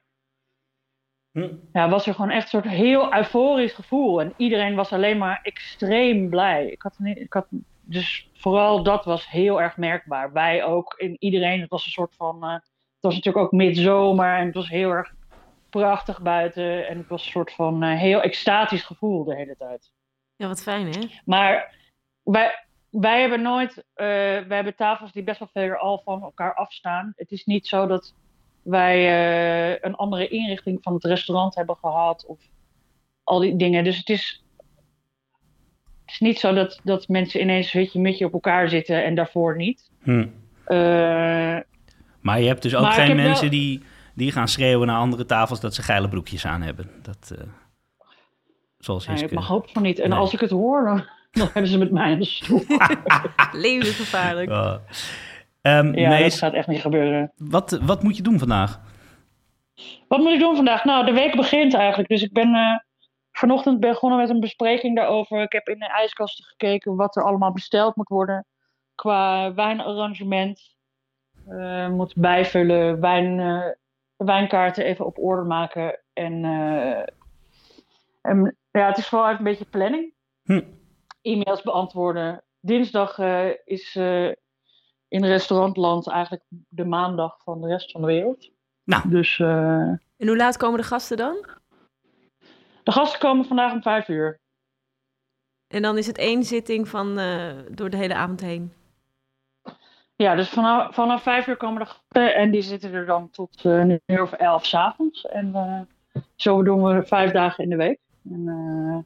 [1.31, 1.53] Hm.
[1.73, 4.21] ja, was er gewoon echt een soort heel euforisch gevoel.
[4.21, 6.65] En iedereen was alleen maar extreem blij.
[6.67, 7.47] Ik had, niet, ik had,
[7.81, 10.33] dus vooral dat was heel erg merkbaar.
[10.33, 11.59] Wij ook, en iedereen.
[11.61, 12.43] Het was een soort van.
[12.43, 15.13] eh, het was natuurlijk ook midzomer en het was heel erg
[15.69, 16.87] prachtig buiten.
[16.87, 19.91] En het was een soort van eh, heel extatisch gevoel de hele tijd.
[20.35, 20.99] ja, wat fijn hè?
[21.25, 21.75] Maar
[22.23, 23.77] wij, wij hebben nooit.
[23.77, 27.13] eh, wij hebben tafels die best wel ver al van elkaar afstaan.
[27.15, 28.13] Het is niet zo dat
[28.61, 28.95] wij
[29.73, 32.25] eh, een andere inrichting van het restaurant hebben gehad.
[32.25, 32.39] Of
[33.23, 33.83] al die dingen.
[33.83, 34.43] Dus het is.
[36.01, 39.55] Het is niet zo dat, dat mensen ineens hutje mutje op elkaar zitten en daarvoor
[39.55, 39.91] niet.
[40.03, 40.27] Hm.
[40.65, 40.77] Eh,
[42.21, 43.83] Maar je hebt dus ook geen wel- mensen die,
[44.19, 46.89] die gaan schreeuwen naar andere tafels dat ze geile broekjes aan hebben.
[47.01, 47.47] Dat, eh,
[48.77, 49.99] zoals nou, ik mag hoop van niet.
[49.99, 50.19] En Nee.
[50.19, 51.03] als ik het hoor, dan,
[51.41, 52.63] dan hebben ze met mij aan de stoel.
[53.51, 54.49] Levensgevaarlijk.
[54.49, 54.75] Oh.
[55.61, 57.31] Ehm, Ja, Mees, dat gaat echt niet gebeuren.
[57.37, 58.79] wat, wat moet je doen vandaag?
[60.07, 60.83] Wat moet ik doen vandaag?
[60.83, 62.09] Nou, de week begint eigenlijk.
[62.09, 62.77] Dus ik ben eh,
[63.31, 65.41] vanochtend begonnen met een bespreking daarover.
[65.41, 68.45] Ik heb in de ijskasten gekeken wat er allemaal besteld moet worden.
[68.95, 70.75] Qua wijnarrangement.
[71.47, 73.61] Eh, moet bijvullen, wijn, eh,
[74.25, 75.99] wijnkaarten even op orde maken.
[76.13, 77.03] En, eh,
[78.21, 80.13] en ja, het is vooral even een beetje planning.
[80.43, 80.63] Hm.
[81.21, 82.43] E-mails beantwoorden.
[82.59, 84.31] Dinsdag eh, is eh,
[85.07, 88.51] in restaurantland eigenlijk de maandag van de rest van de wereld.
[88.83, 89.09] Nou.
[89.09, 91.45] Dus eh, En hoe laat komen de gasten dan?
[92.83, 94.39] de gasten komen vandaag om vijf uur.
[95.67, 98.73] En dan is het één zitting van eh, door de hele avond heen.
[100.23, 103.59] Ja, dus vanaf, vanaf vijf uur komen de gasten en die zitten er dan tot
[103.63, 105.25] eh, een uur of elf 's avonds.
[105.27, 107.99] En eh, zo doen we vijf dagen in de week.
[108.31, 108.97] En, eh,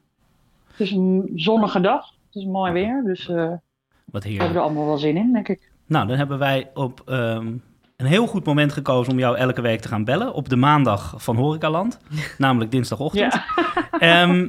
[0.70, 3.58] het is een zonnige dag, het is mooi weer, dus eh, we
[4.04, 5.70] Wat hebben er allemaal wel zin in, denk ik.
[5.86, 7.46] Nou, dan hebben wij op ehm,
[7.96, 10.32] een heel goed moment gekozen om jou elke week te gaan bellen.
[10.32, 12.00] Op de maandag van Horecaland,
[12.38, 13.34] namelijk dinsdagochtend.
[13.34, 13.44] Ja,
[14.22, 14.48] Ehm,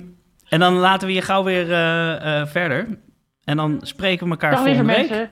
[0.49, 1.66] en dan laten we je gauw weer
[2.47, 2.99] verder.
[3.43, 5.09] En dan spreken we elkaar dag volgende week.
[5.09, 5.32] mensen.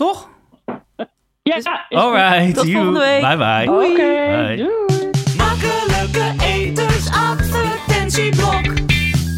[0.00, 0.28] Toch?
[1.42, 1.98] Ja, Dus- is goed.
[1.98, 2.72] Alright, Tot you.
[2.74, 3.20] volgende week.
[3.20, 3.70] Bye bye.
[3.72, 4.68] Oké, doei.
[5.36, 8.78] Makkelijke etensadvertentieblok.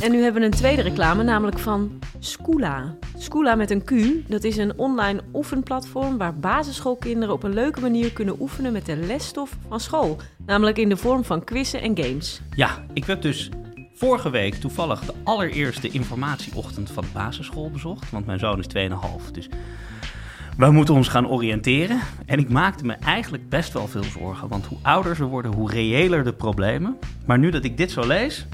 [0.00, 2.94] En nu hebben we een tweede reclame, namelijk van Skoola.
[3.18, 3.92] Skoola met een Q,
[4.30, 8.96] dat is een online oefenplatform waar basisschoolkinderen op een leuke manier kunnen oefenen met de
[8.96, 10.16] lesstof van school.
[10.46, 12.40] Namelijk in de vorm van quizzen en games.
[12.50, 13.48] Ja, ik heb dus
[13.94, 18.10] vorige week toevallig de allereerste informatieochtend van de basisschool bezocht.
[18.10, 19.48] Want mijn zoon is 2,5, dus
[20.68, 22.00] we moeten ons gaan oriënteren.
[22.26, 24.48] En ik maakte me eigenlijk best wel veel zorgen.
[24.48, 26.98] Want hoe ouder ze worden, hoe reëler de problemen.
[27.26, 28.46] Maar nu dat ik dit zo lees,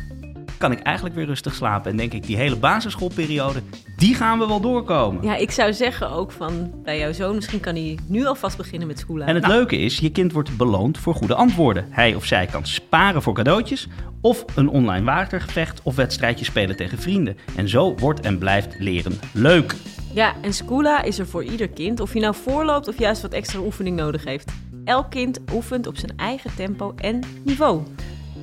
[0.59, 1.91] kan ik eigenlijk weer rustig slapen.
[1.91, 3.63] En denk ik, die hele basisschoolperiode,
[3.97, 5.23] die gaan we wel doorkomen.
[5.23, 8.89] Ja, ik zou zeggen ook van bij jouw zoon, misschien kan hij nu alvast beginnen
[8.89, 9.27] met Skoola.
[9.27, 11.87] En het leuke is, je kind wordt beloond voor goede antwoorden.
[11.91, 13.89] Hij of zij kan sparen voor cadeautjes,
[14.21, 17.37] of een online watergevecht of wedstrijdje spelen tegen vrienden.
[17.57, 19.75] En zo wordt en blijft leren leuk.
[20.15, 23.33] Ja, en Skoola is er voor ieder kind, of je nou voorloopt of juist wat
[23.33, 24.53] extra oefening nodig heeft.
[24.85, 27.83] Elk kind oefent op zijn eigen tempo en niveau.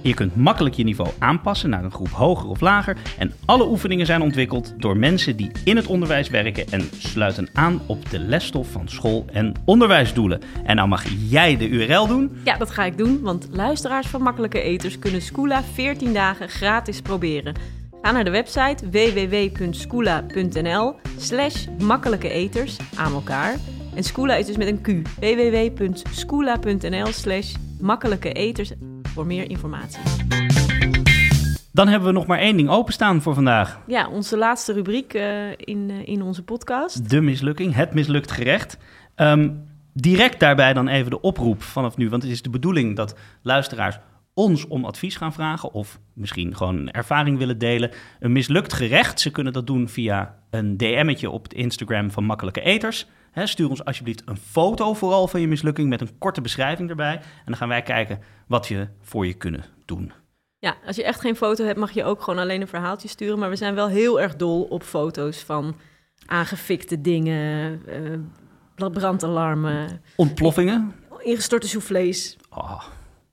[0.02, 2.98] Je kunt makkelijk je niveau aanpassen naar een groep hoger of lager.
[3.18, 7.82] En alle oefeningen zijn ontwikkeld door mensen die in het onderwijs werken en sluiten aan
[7.86, 10.42] op de lesstof van school- en onderwijsdoelen.
[10.64, 12.38] En nou mag jij de URL doen.
[12.44, 17.02] Ja, dat ga ik doen, want luisteraars van Makkelijke Eters kunnen Skoola 14 dagen gratis
[17.02, 17.54] proberen.
[18.06, 23.56] Ga naar de website www.skoola.nl slash makkelijke eters aan elkaar.
[23.96, 24.88] En Skoola is dus met een Q.
[25.20, 28.72] www.skoola.nl slash makkelijke eters
[29.04, 30.00] voor meer informatie.
[31.72, 33.80] Dan hebben we nog maar één ding openstaan voor vandaag.
[33.88, 37.10] Ja, onze laatste rubriek eh, in, eh, in onze podcast.
[37.10, 38.78] De mislukking, het mislukt gerecht.
[39.16, 39.50] Ehm,
[39.94, 42.10] direct daarbij dan even de oproep vanaf nu.
[42.10, 44.00] Want het is de bedoeling dat luisteraars
[44.36, 45.72] ons om advies gaan vragen.
[45.72, 47.92] Of misschien gewoon een ervaring willen delen.
[48.20, 49.20] Een mislukt gerecht.
[49.20, 53.08] Ze kunnen dat doen via een DM'tje op het Instagram van Makkelijke Eters.
[53.44, 57.14] Stuur ons alsjeblieft een foto vooral van je mislukking met een korte beschrijving erbij.
[57.16, 60.12] En dan gaan wij kijken wat we voor je kunnen doen.
[60.60, 63.40] Ja, als je echt geen foto hebt, mag je ook gewoon alleen een verhaaltje sturen.
[63.40, 65.76] Maar we zijn wel heel erg dol op foto's van
[66.26, 70.94] aangefikte dingen, eh, brandalarmen, Ontploffingen?
[71.20, 72.38] ingestorte soufflés.
[72.50, 72.84] Oh,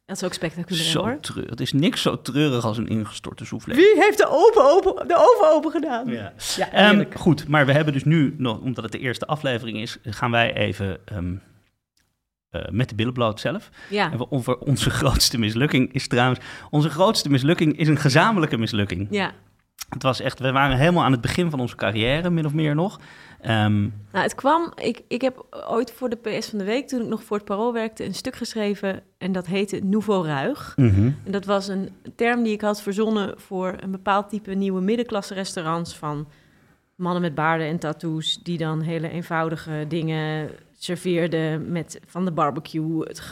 [0.06, 1.20] Dat is ook spectaculair zo hoor.
[1.20, 1.50] treurig.
[1.50, 3.74] Het is niks zo treurig als een ingestorte soufflé.
[3.74, 6.06] Wie heeft de oven open, de oven open gedaan?
[6.08, 6.32] Ja.
[6.56, 9.98] Ja, Ehm, goed, maar we hebben dus nu, nog, omdat het de eerste aflevering is,
[10.04, 11.34] gaan wij even ehm,
[12.50, 13.70] eh, met de billen bloot zelf.
[13.88, 14.12] ja.
[14.12, 16.40] En we- over onze grootste mislukking is trouwens,
[16.70, 19.06] onze grootste mislukking is een gezamenlijke mislukking.
[19.10, 19.32] ja.
[19.88, 22.74] Het was echt, we waren helemaal aan het begin van onze carrière, min of meer
[22.74, 23.00] nog.
[23.42, 27.00] Ehm, Nou, het kwam, ik, ik heb ooit voor de PS van de Week, toen
[27.00, 30.72] ik nog voor het Parool werkte, een stuk geschreven en dat heette Nouveau Ruig.
[30.76, 31.10] mhm.
[31.24, 35.34] En dat was een term die ik had verzonnen voor een bepaald type nieuwe middenklasse
[35.34, 36.28] restaurants van
[36.94, 43.06] mannen met baarden en tattoos die dan hele eenvoudige dingen serveerden met van de barbecue,
[43.08, 43.22] het,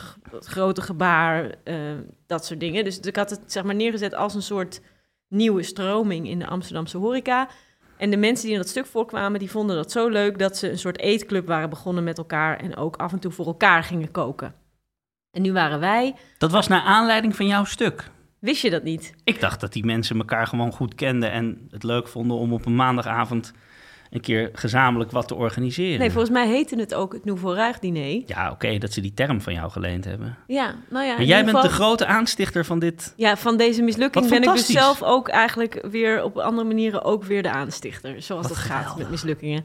[0.41, 1.77] grote gebaar, eh,
[2.27, 2.85] dat soort dingen.
[2.85, 4.81] Dus ik had het zeg maar neergezet als een soort
[5.29, 7.49] nieuwe stroming in de Amsterdamse horeca.
[8.01, 10.71] En de mensen die in dat stuk voorkwamen, die vonden dat zo leuk dat ze
[10.71, 14.11] een soort eetclub waren begonnen met elkaar en ook af en toe voor elkaar gingen
[14.11, 14.55] koken.
[15.31, 18.11] En nu waren wij, Dat was naar aanleiding van jouw stuk.
[18.39, 19.15] wist je dat niet?
[19.25, 22.67] Ik dacht dat die mensen elkaar gewoon goed kenden en het leuk vonden om op
[22.67, 23.53] een maandagavond
[24.11, 25.99] een keer gezamenlijk wat te organiseren.
[25.99, 28.23] Nee, volgens mij heette het ook het Nouveau Ruig diner.
[28.27, 30.37] Ja, oké, dat ze die term van jou geleend hebben.
[30.47, 31.15] Ja, nou ja.
[31.15, 33.13] Maar jij bent de grote aanstichter van dit.
[33.17, 37.25] Ja, van deze mislukking ben ik dus zelf ook eigenlijk weer op andere manieren ook
[37.25, 38.23] weer de aanstichter.
[38.23, 39.65] Zoals Wat dat gaat met mislukkingen.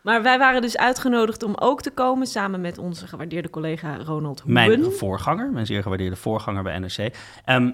[0.00, 4.40] Maar wij waren dus uitgenodigd om ook te komen samen met onze gewaardeerde collega Ronald
[4.40, 4.80] Hoeben.
[4.80, 7.14] Mijn voorganger, mijn zeer gewaardeerde voorganger bij NRC.
[7.44, 7.70] Ehm,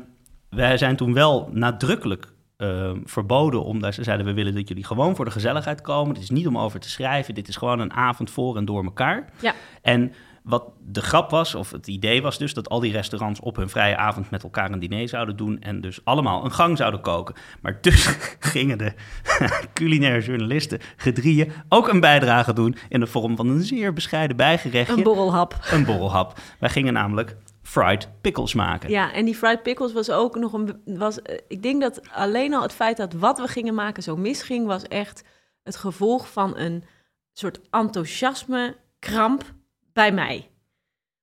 [0.48, 5.16] wij zijn toen wel nadrukkelijk ehm, verboden, omdat ze zeiden: we willen dat jullie gewoon
[5.16, 6.14] voor de gezelligheid komen.
[6.14, 8.84] Dit is niet om over te schrijven, dit is gewoon een avond voor en door
[8.84, 9.24] elkaar.
[9.40, 9.54] Ja.
[9.82, 13.56] En wat de grap was, of het idee was dus, dat al die restaurants op
[13.56, 17.00] hun vrije avond met elkaar een diner zouden doen en dus allemaal een gang zouden
[17.00, 17.34] koken.
[17.60, 18.14] Maar tussen
[18.52, 18.92] gingen de
[19.74, 24.96] culinaire journalisten, gedrieën, ook een bijdrage doen in de vorm van een zeer bescheiden bijgerechtje.
[24.96, 25.58] Een borrelhap.
[25.70, 26.38] Een borrelhap.
[26.58, 27.36] Wij gingen namelijk
[27.70, 28.90] fried pickles maken.
[28.90, 30.82] Ja, en die fried pickles was ook nog een...
[30.84, 34.16] Was, eh, ik denk dat alleen al het feit dat wat we gingen maken zo
[34.16, 34.66] misging...
[34.66, 35.24] was echt
[35.62, 36.84] het gevolg van een
[37.32, 39.44] soort enthousiasme kramp
[39.92, 40.50] bij mij.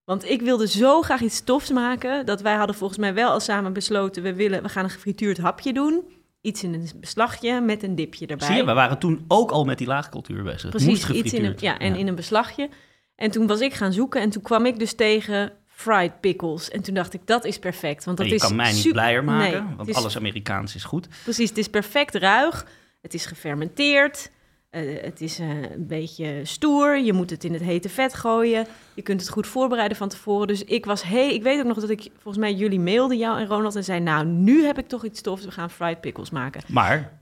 [0.04, 3.40] Want ik wilde zo graag iets tofs maken, dat wij hadden volgens mij wel al
[3.40, 6.04] samen besloten, we, willen, we gaan een gefrituurd hapje doen.
[6.42, 8.48] Iets in een beslagje met een dipje erbij.
[8.48, 10.70] Zie je, we waren toen ook al met die laagcultuur bezig.
[10.70, 12.70] Precies, moest iets in een, ja, en in een beslagje.
[13.16, 16.70] En toen was ik gaan zoeken en toen kwam ik dus tegen fried pickles.
[16.70, 18.06] En toen dacht ik, dat is perfect.
[18.06, 20.18] Want dat Maar je is kan mij niet super- blijer maken, Nee, want is- alles
[20.18, 21.08] Amerikaans is goed.
[21.24, 22.66] Precies, het is perfect ruig.
[23.02, 24.32] Het is gefermenteerd.
[24.70, 26.98] eh, het is eh, een beetje stoer.
[27.00, 28.66] Je moet het in het hete vet gooien.
[28.94, 30.48] Je kunt het goed voorbereiden van tevoren.
[30.48, 33.40] Dus ik was hey, ik weet ook nog dat ik volgens mij jullie mailde jou
[33.40, 35.46] en Ronald en zei: "Nou, nu heb ik toch iets tofs.
[35.46, 37.20] We gaan fried pickles maken." Maar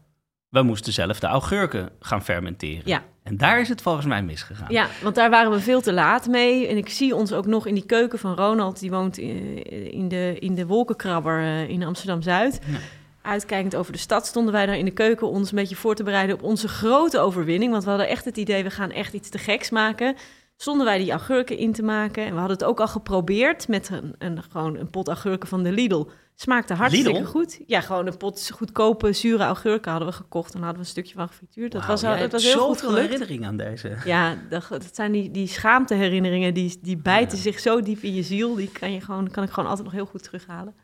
[0.50, 2.82] we moesten zelf de augurken gaan fermenteren.
[2.86, 3.04] Ja.
[3.26, 4.68] En daar is het volgens mij misgegaan.
[4.70, 6.68] Ja, want daar waren we veel te laat mee.
[6.68, 8.80] En ik zie ons ook nog in die keuken van Ronald.
[8.80, 12.60] Die woont in, de, in de wolkenkrabber eh, in Amsterdam-Zuid.
[12.66, 12.78] Ja.
[13.22, 15.30] Uitkijkend over de stad stonden wij daar in de keuken...
[15.30, 17.72] ons een beetje voor te bereiden op onze grote overwinning.
[17.72, 20.16] Want we hadden echt het idee, we gaan echt iets te geks maken.
[20.58, 22.24] Stonden wij die augurken in te maken.
[22.26, 25.64] En we hadden het ook al geprobeerd met een, een, gewoon een pot augurken van
[25.64, 26.06] de Lidl.
[26.36, 27.26] Smaakte hartstikke Lidl?
[27.26, 27.60] goed.
[27.68, 30.54] Ja, gewoon een pot goedkope, zure augurken hadden we gekocht.
[30.54, 31.72] En hadden we een stukje van gefrituurd.
[31.72, 33.02] Dat was, al- dat was heel goed gelukt.
[33.02, 33.98] herinnering aan deze.
[34.06, 37.44] Ja, dat, dat zijn die, die schaamteherinneringen, die, die bijten Ja.
[37.44, 38.56] zich zo diep in je ziel.
[38.56, 40.76] Die kan, je gewoon, kan ik gewoon altijd nog heel goed terughalen.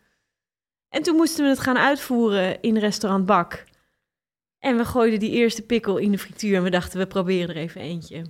[0.89, 3.63] En toen moesten we het gaan uitvoeren in restaurant Bak.
[4.59, 7.61] En we gooiden die eerste pikkel in de frituur en we dachten, we proberen er
[7.61, 8.26] even eentje.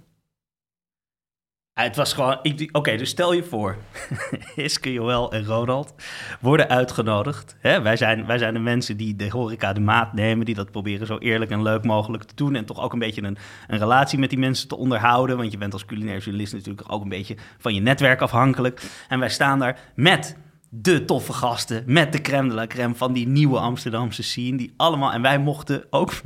[1.84, 2.40] Het was gewoon...
[2.72, 3.78] Oké, dus stel je voor.
[4.56, 5.94] Iske, Joël en Ronald
[6.40, 7.56] worden uitgenodigd.
[7.60, 7.82] Hè?
[7.82, 10.46] Wij, zijn, wij zijn de mensen die de horeca de maat nemen...
[10.46, 12.56] die dat proberen zo eerlijk en leuk mogelijk te doen...
[12.56, 15.38] en toch ook een beetje een, een relatie met die mensen te onderhouden.
[15.38, 18.82] Want je bent als culinair journalist natuurlijk ook een beetje van je netwerk afhankelijk.
[19.08, 20.38] En wij staan daar met
[20.70, 21.84] de toffe gasten...
[21.86, 24.58] met de crème de la crème van die nieuwe Amsterdamse scene...
[24.58, 25.12] die allemaal...
[25.12, 26.12] En wij mochten ook.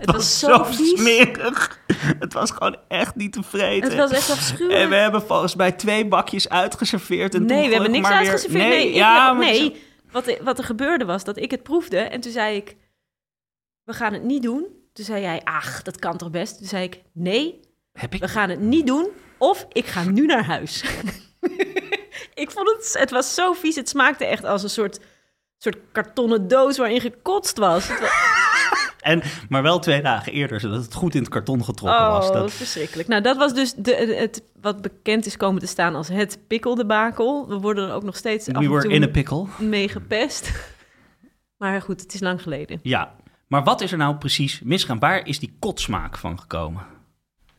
[0.00, 0.98] Het was zo vies.
[1.00, 1.78] smerig.
[2.18, 3.88] Het was gewoon echt niet te vreten.
[3.90, 4.90] Het was echt En we afschuwelijk.
[4.90, 7.34] hebben volgens mij twee bakjes uitgeserveerd.
[7.34, 8.68] En toen Nee, we hebben niks weer- uitgeserveerd.
[8.68, 9.82] Nee, Nee, ja, nee.
[10.10, 12.76] Wat, wat er gebeurde was dat ik het proefde en toen zei ik,
[13.84, 14.66] we gaan het niet doen.
[14.92, 16.58] Toen zei jij, ach, dat kan toch best?
[16.58, 17.60] Toen zei ik, nee,
[17.92, 20.84] heb ik we gaan het niet doen of ik ga nu naar huis.
[22.34, 23.76] ik vond het, het was zo vies.
[23.76, 24.98] Het smaakte echt als een soort,
[25.58, 27.88] soort kartonnen doos waarin gekotst was.
[27.88, 28.10] Het was
[29.00, 32.32] En, maar wel twee dagen eerder, zodat het goed in het karton getrokken oh, was.
[32.32, 33.08] Dat, verschrikkelijk.
[33.08, 37.48] Nou, dat was dus de, het, wat bekend is komen te staan als het pikkeldebakel.
[37.48, 39.46] We worden er ook nog steeds af we were toe in a pickle.
[39.58, 40.50] mee gepest.
[41.56, 42.80] Maar goed, het is lang geleden.
[42.82, 43.14] Ja,
[43.46, 44.98] maar wat is er nou precies misgaan?
[44.98, 46.82] Waar is die kotsmaak van gekomen?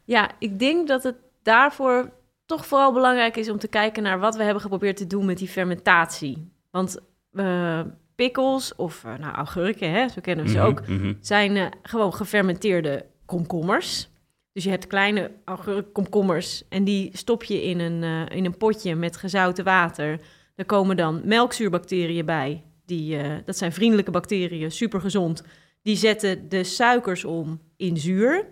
[0.04, 2.12] Ja, ik denk dat het daarvoor
[2.46, 5.38] toch vooral belangrijk is om te kijken naar wat we hebben geprobeerd te doen met
[5.38, 6.52] die fermentatie.
[6.72, 7.00] Want
[7.32, 7.82] eh
[8.22, 11.14] pickles of eh, nou, augurken, hè, zo kennen we ze Mhm, ook, mhm.
[11.20, 14.10] zijn eh, gewoon gefermenteerde komkommers.
[14.54, 18.96] Dus je hebt kleine augurkkomkommers en die stop je in een, eh, in een potje
[18.96, 20.20] met gezouten water.
[20.56, 22.64] Er komen dan melkzuurbacteriën bij.
[22.86, 25.44] Die, dat zijn vriendelijke bacteriën, super gezond.
[25.82, 28.46] Die zetten de suikers om in zuur.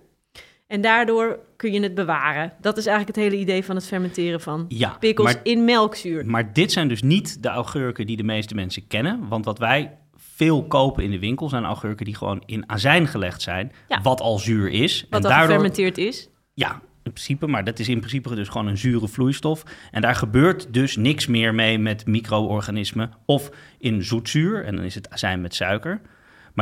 [0.67, 2.53] En daardoor kun je het bewaren.
[2.61, 6.25] Dat is eigenlijk het hele idee van het fermenteren van Ja, pickles maar, in melkzuur.
[6.25, 9.27] maar dit zijn dus niet de augurken die de meeste mensen kennen.
[9.27, 13.41] Want wat wij veel kopen in de winkel zijn augurken die gewoon in azijn gelegd
[13.41, 13.71] zijn.
[13.87, 14.01] Ja.
[14.01, 15.05] Wat al zuur is.
[15.09, 16.29] Wat en al daardoor gefermenteerd is.
[16.53, 16.71] Ja,
[17.03, 19.63] in principe, maar dat is in principe dus gewoon een zure vloeistof.
[19.91, 24.65] En daar gebeurt dus niks meer mee met micro-organismen of in zoetzuur.
[24.65, 26.01] En dan is het azijn met suiker.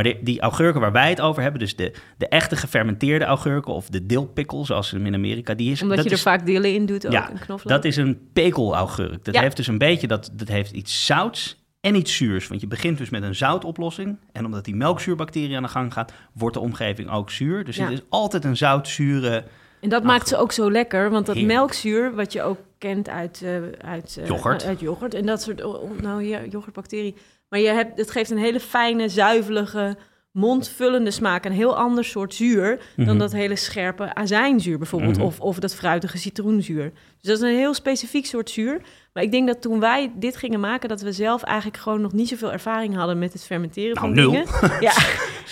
[0.04, 3.74] Maar de, die augurken waar wij het over hebben, dus de, de echte gefermenteerde augurken
[3.74, 5.82] of de dilpikkel, zoals ze hem in Amerika, die is...
[5.82, 7.32] Omdat dat je er vaak dillen in doet ook, Ja,
[7.64, 9.26] dat is een pekelaugurk.
[9.26, 9.41] Dat Ja.
[9.41, 12.48] heeft dus een beetje, dat, dat heeft iets zouts en iets zuurs.
[12.48, 14.18] Want je begint dus met een zoutoplossing.
[14.32, 17.64] En omdat die melkzuurbacterie aan de gang gaat, wordt de omgeving ook zuur.
[17.66, 17.84] Dus Ja.
[17.84, 19.43] het is altijd een zoutzure...
[19.82, 21.58] En dat maakt ze ook zo lekker, want dat Heerlijk.
[21.58, 23.52] melkzuur, wat je ook kent uit, eh,
[23.89, 24.66] uit, eh, Yoghurt.
[24.66, 27.16] uit yoghurt en dat soort, oh, oh, nou ja, yoghurtbacterie.
[27.50, 29.98] Maar je hebt, het geeft een hele fijne, zuivelige,
[30.32, 31.45] mondvullende smaak.
[31.45, 33.18] Een heel ander soort zuur dan Mhm.
[33.18, 35.26] dat hele scherpe azijnzuur bijvoorbeeld, Mhm.
[35.26, 36.91] of, of dat fruitige citroenzuur.
[37.22, 38.82] Dus dat is een heel specifiek soort zuur.
[39.14, 42.14] Maar ik denk dat toen wij dit gingen maken, dat we zelf eigenlijk gewoon nog
[42.14, 44.32] niet zoveel ervaring hadden met het fermenteren Nou, van nul.
[44.32, 44.48] dingen.
[44.80, 44.93] Ja,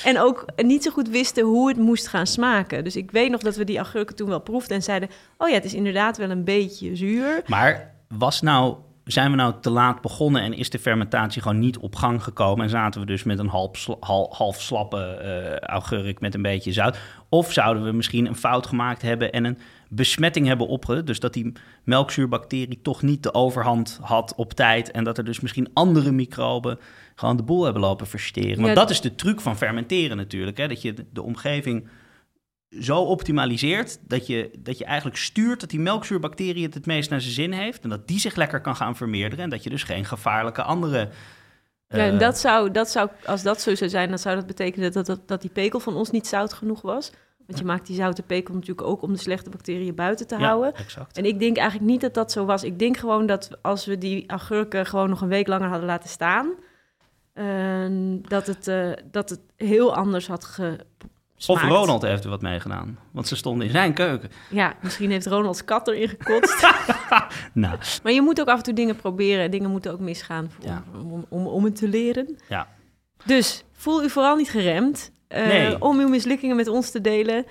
[0.04, 2.84] en ook niet zo goed wisten hoe het moest gaan smaken.
[2.84, 5.10] Dus ik weet nog dat we die augurken toen wel proefden en zeiden...
[5.38, 7.42] oh ja, het is inderdaad wel een beetje zuur.
[7.48, 8.76] Maar was nou,
[9.06, 12.64] zijn we nou te laat begonnen en is de fermentatie gewoon niet op gang gekomen?
[12.64, 13.98] En zaten we dus met een half, sla-
[14.30, 16.98] half slappe eh, augurk met een beetje zout?
[17.30, 19.58] Of zouden we misschien een fout gemaakt hebben en een
[19.90, 21.06] besmetting hebben opgedaan?
[21.06, 21.54] Dus dat die
[21.84, 24.92] melkzuurbacterie toch niet de overhand had op tijd.
[24.92, 26.80] En dat er dus misschien andere microben
[27.16, 28.56] gewoon de boel hebben lopen versteren.
[28.56, 28.74] Want Ja.
[28.74, 30.58] dat is de truc van fermenteren natuurlijk.
[30.58, 30.68] Hè?
[30.68, 31.88] Dat je de, de omgeving
[32.80, 37.22] zo optimaliseert dat je, dat je eigenlijk stuurt dat die melkzuurbacterie het het meest naar
[37.22, 37.84] zijn zin heeft.
[37.84, 39.44] En dat die zich lekker kan gaan vermeerderen.
[39.44, 41.10] En dat je dus geen gevaarlijke andere.
[41.88, 44.48] Ja, en eh, dat zou, dat zou, als dat zo zou zijn, dan zou dat
[44.48, 47.12] betekenen dat, dat, dat die pekel van ons niet zout genoeg was.
[47.46, 50.46] Want je maakt die zoute pekel natuurlijk ook om de slechte bacteriën buiten te ja,
[50.46, 50.76] houden.
[50.76, 51.18] exact.
[51.18, 52.64] En ik denk eigenlijk niet dat dat zo was.
[52.64, 56.10] Ik denk gewoon dat als we die agurken gewoon nog een week langer hadden laten
[56.10, 56.54] staan,
[57.34, 57.86] eh,
[58.22, 60.60] dat, het, eh, dat het heel anders had
[61.48, 63.00] Of Ronald heeft er wat mee gedaan.
[63.12, 64.30] Want ze stonden in zijn keuken.
[64.50, 66.64] Ja, misschien heeft Ronalds kat erin gekotst.
[67.54, 69.52] Nou, maar je moet ook af en toe dingen proberen.
[69.52, 70.84] Dingen moeten ook misgaan Ja.
[70.94, 72.38] om, om, om het te leren.
[72.50, 72.68] ja.
[73.26, 75.82] Dus voel u vooral niet geremd eh, Nee.
[75.82, 77.46] om uw mislukkingen met ons te delen.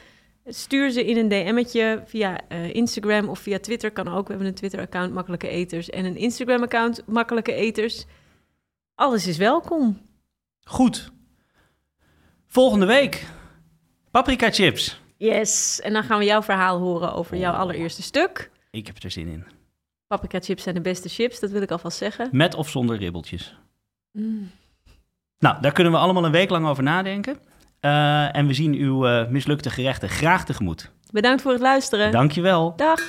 [0.47, 3.91] Stuur ze in een DM'tje via eh, Instagram of via Twitter.
[3.91, 4.25] Kan ook.
[4.27, 8.05] We hebben een Twitter-account Makkelijke Eters en een Instagram-account Makkelijke Eters.
[8.95, 10.01] Alles is welkom.
[10.65, 11.13] Goed.
[12.47, 13.27] Volgende week.
[14.15, 15.01] Paprika chips.
[15.17, 15.81] Yes.
[15.81, 17.59] En dan gaan we jouw verhaal horen over jouw Oh.
[17.59, 18.51] allereerste stuk.
[18.71, 19.45] Ik heb er zin in.
[20.07, 22.29] Paprika chips zijn de beste chips, dat wil ik alvast zeggen.
[22.33, 23.57] Met of zonder ribbeltjes.
[24.13, 24.51] Mm.
[25.39, 27.39] Nou, daar kunnen we allemaal een week lang over nadenken.
[27.81, 30.91] Eh, en we zien uw eh, mislukte gerechten graag tegemoet.
[31.13, 32.13] Bedankt voor het luisteren.
[32.13, 32.73] Dankjewel.
[32.77, 33.01] Dag.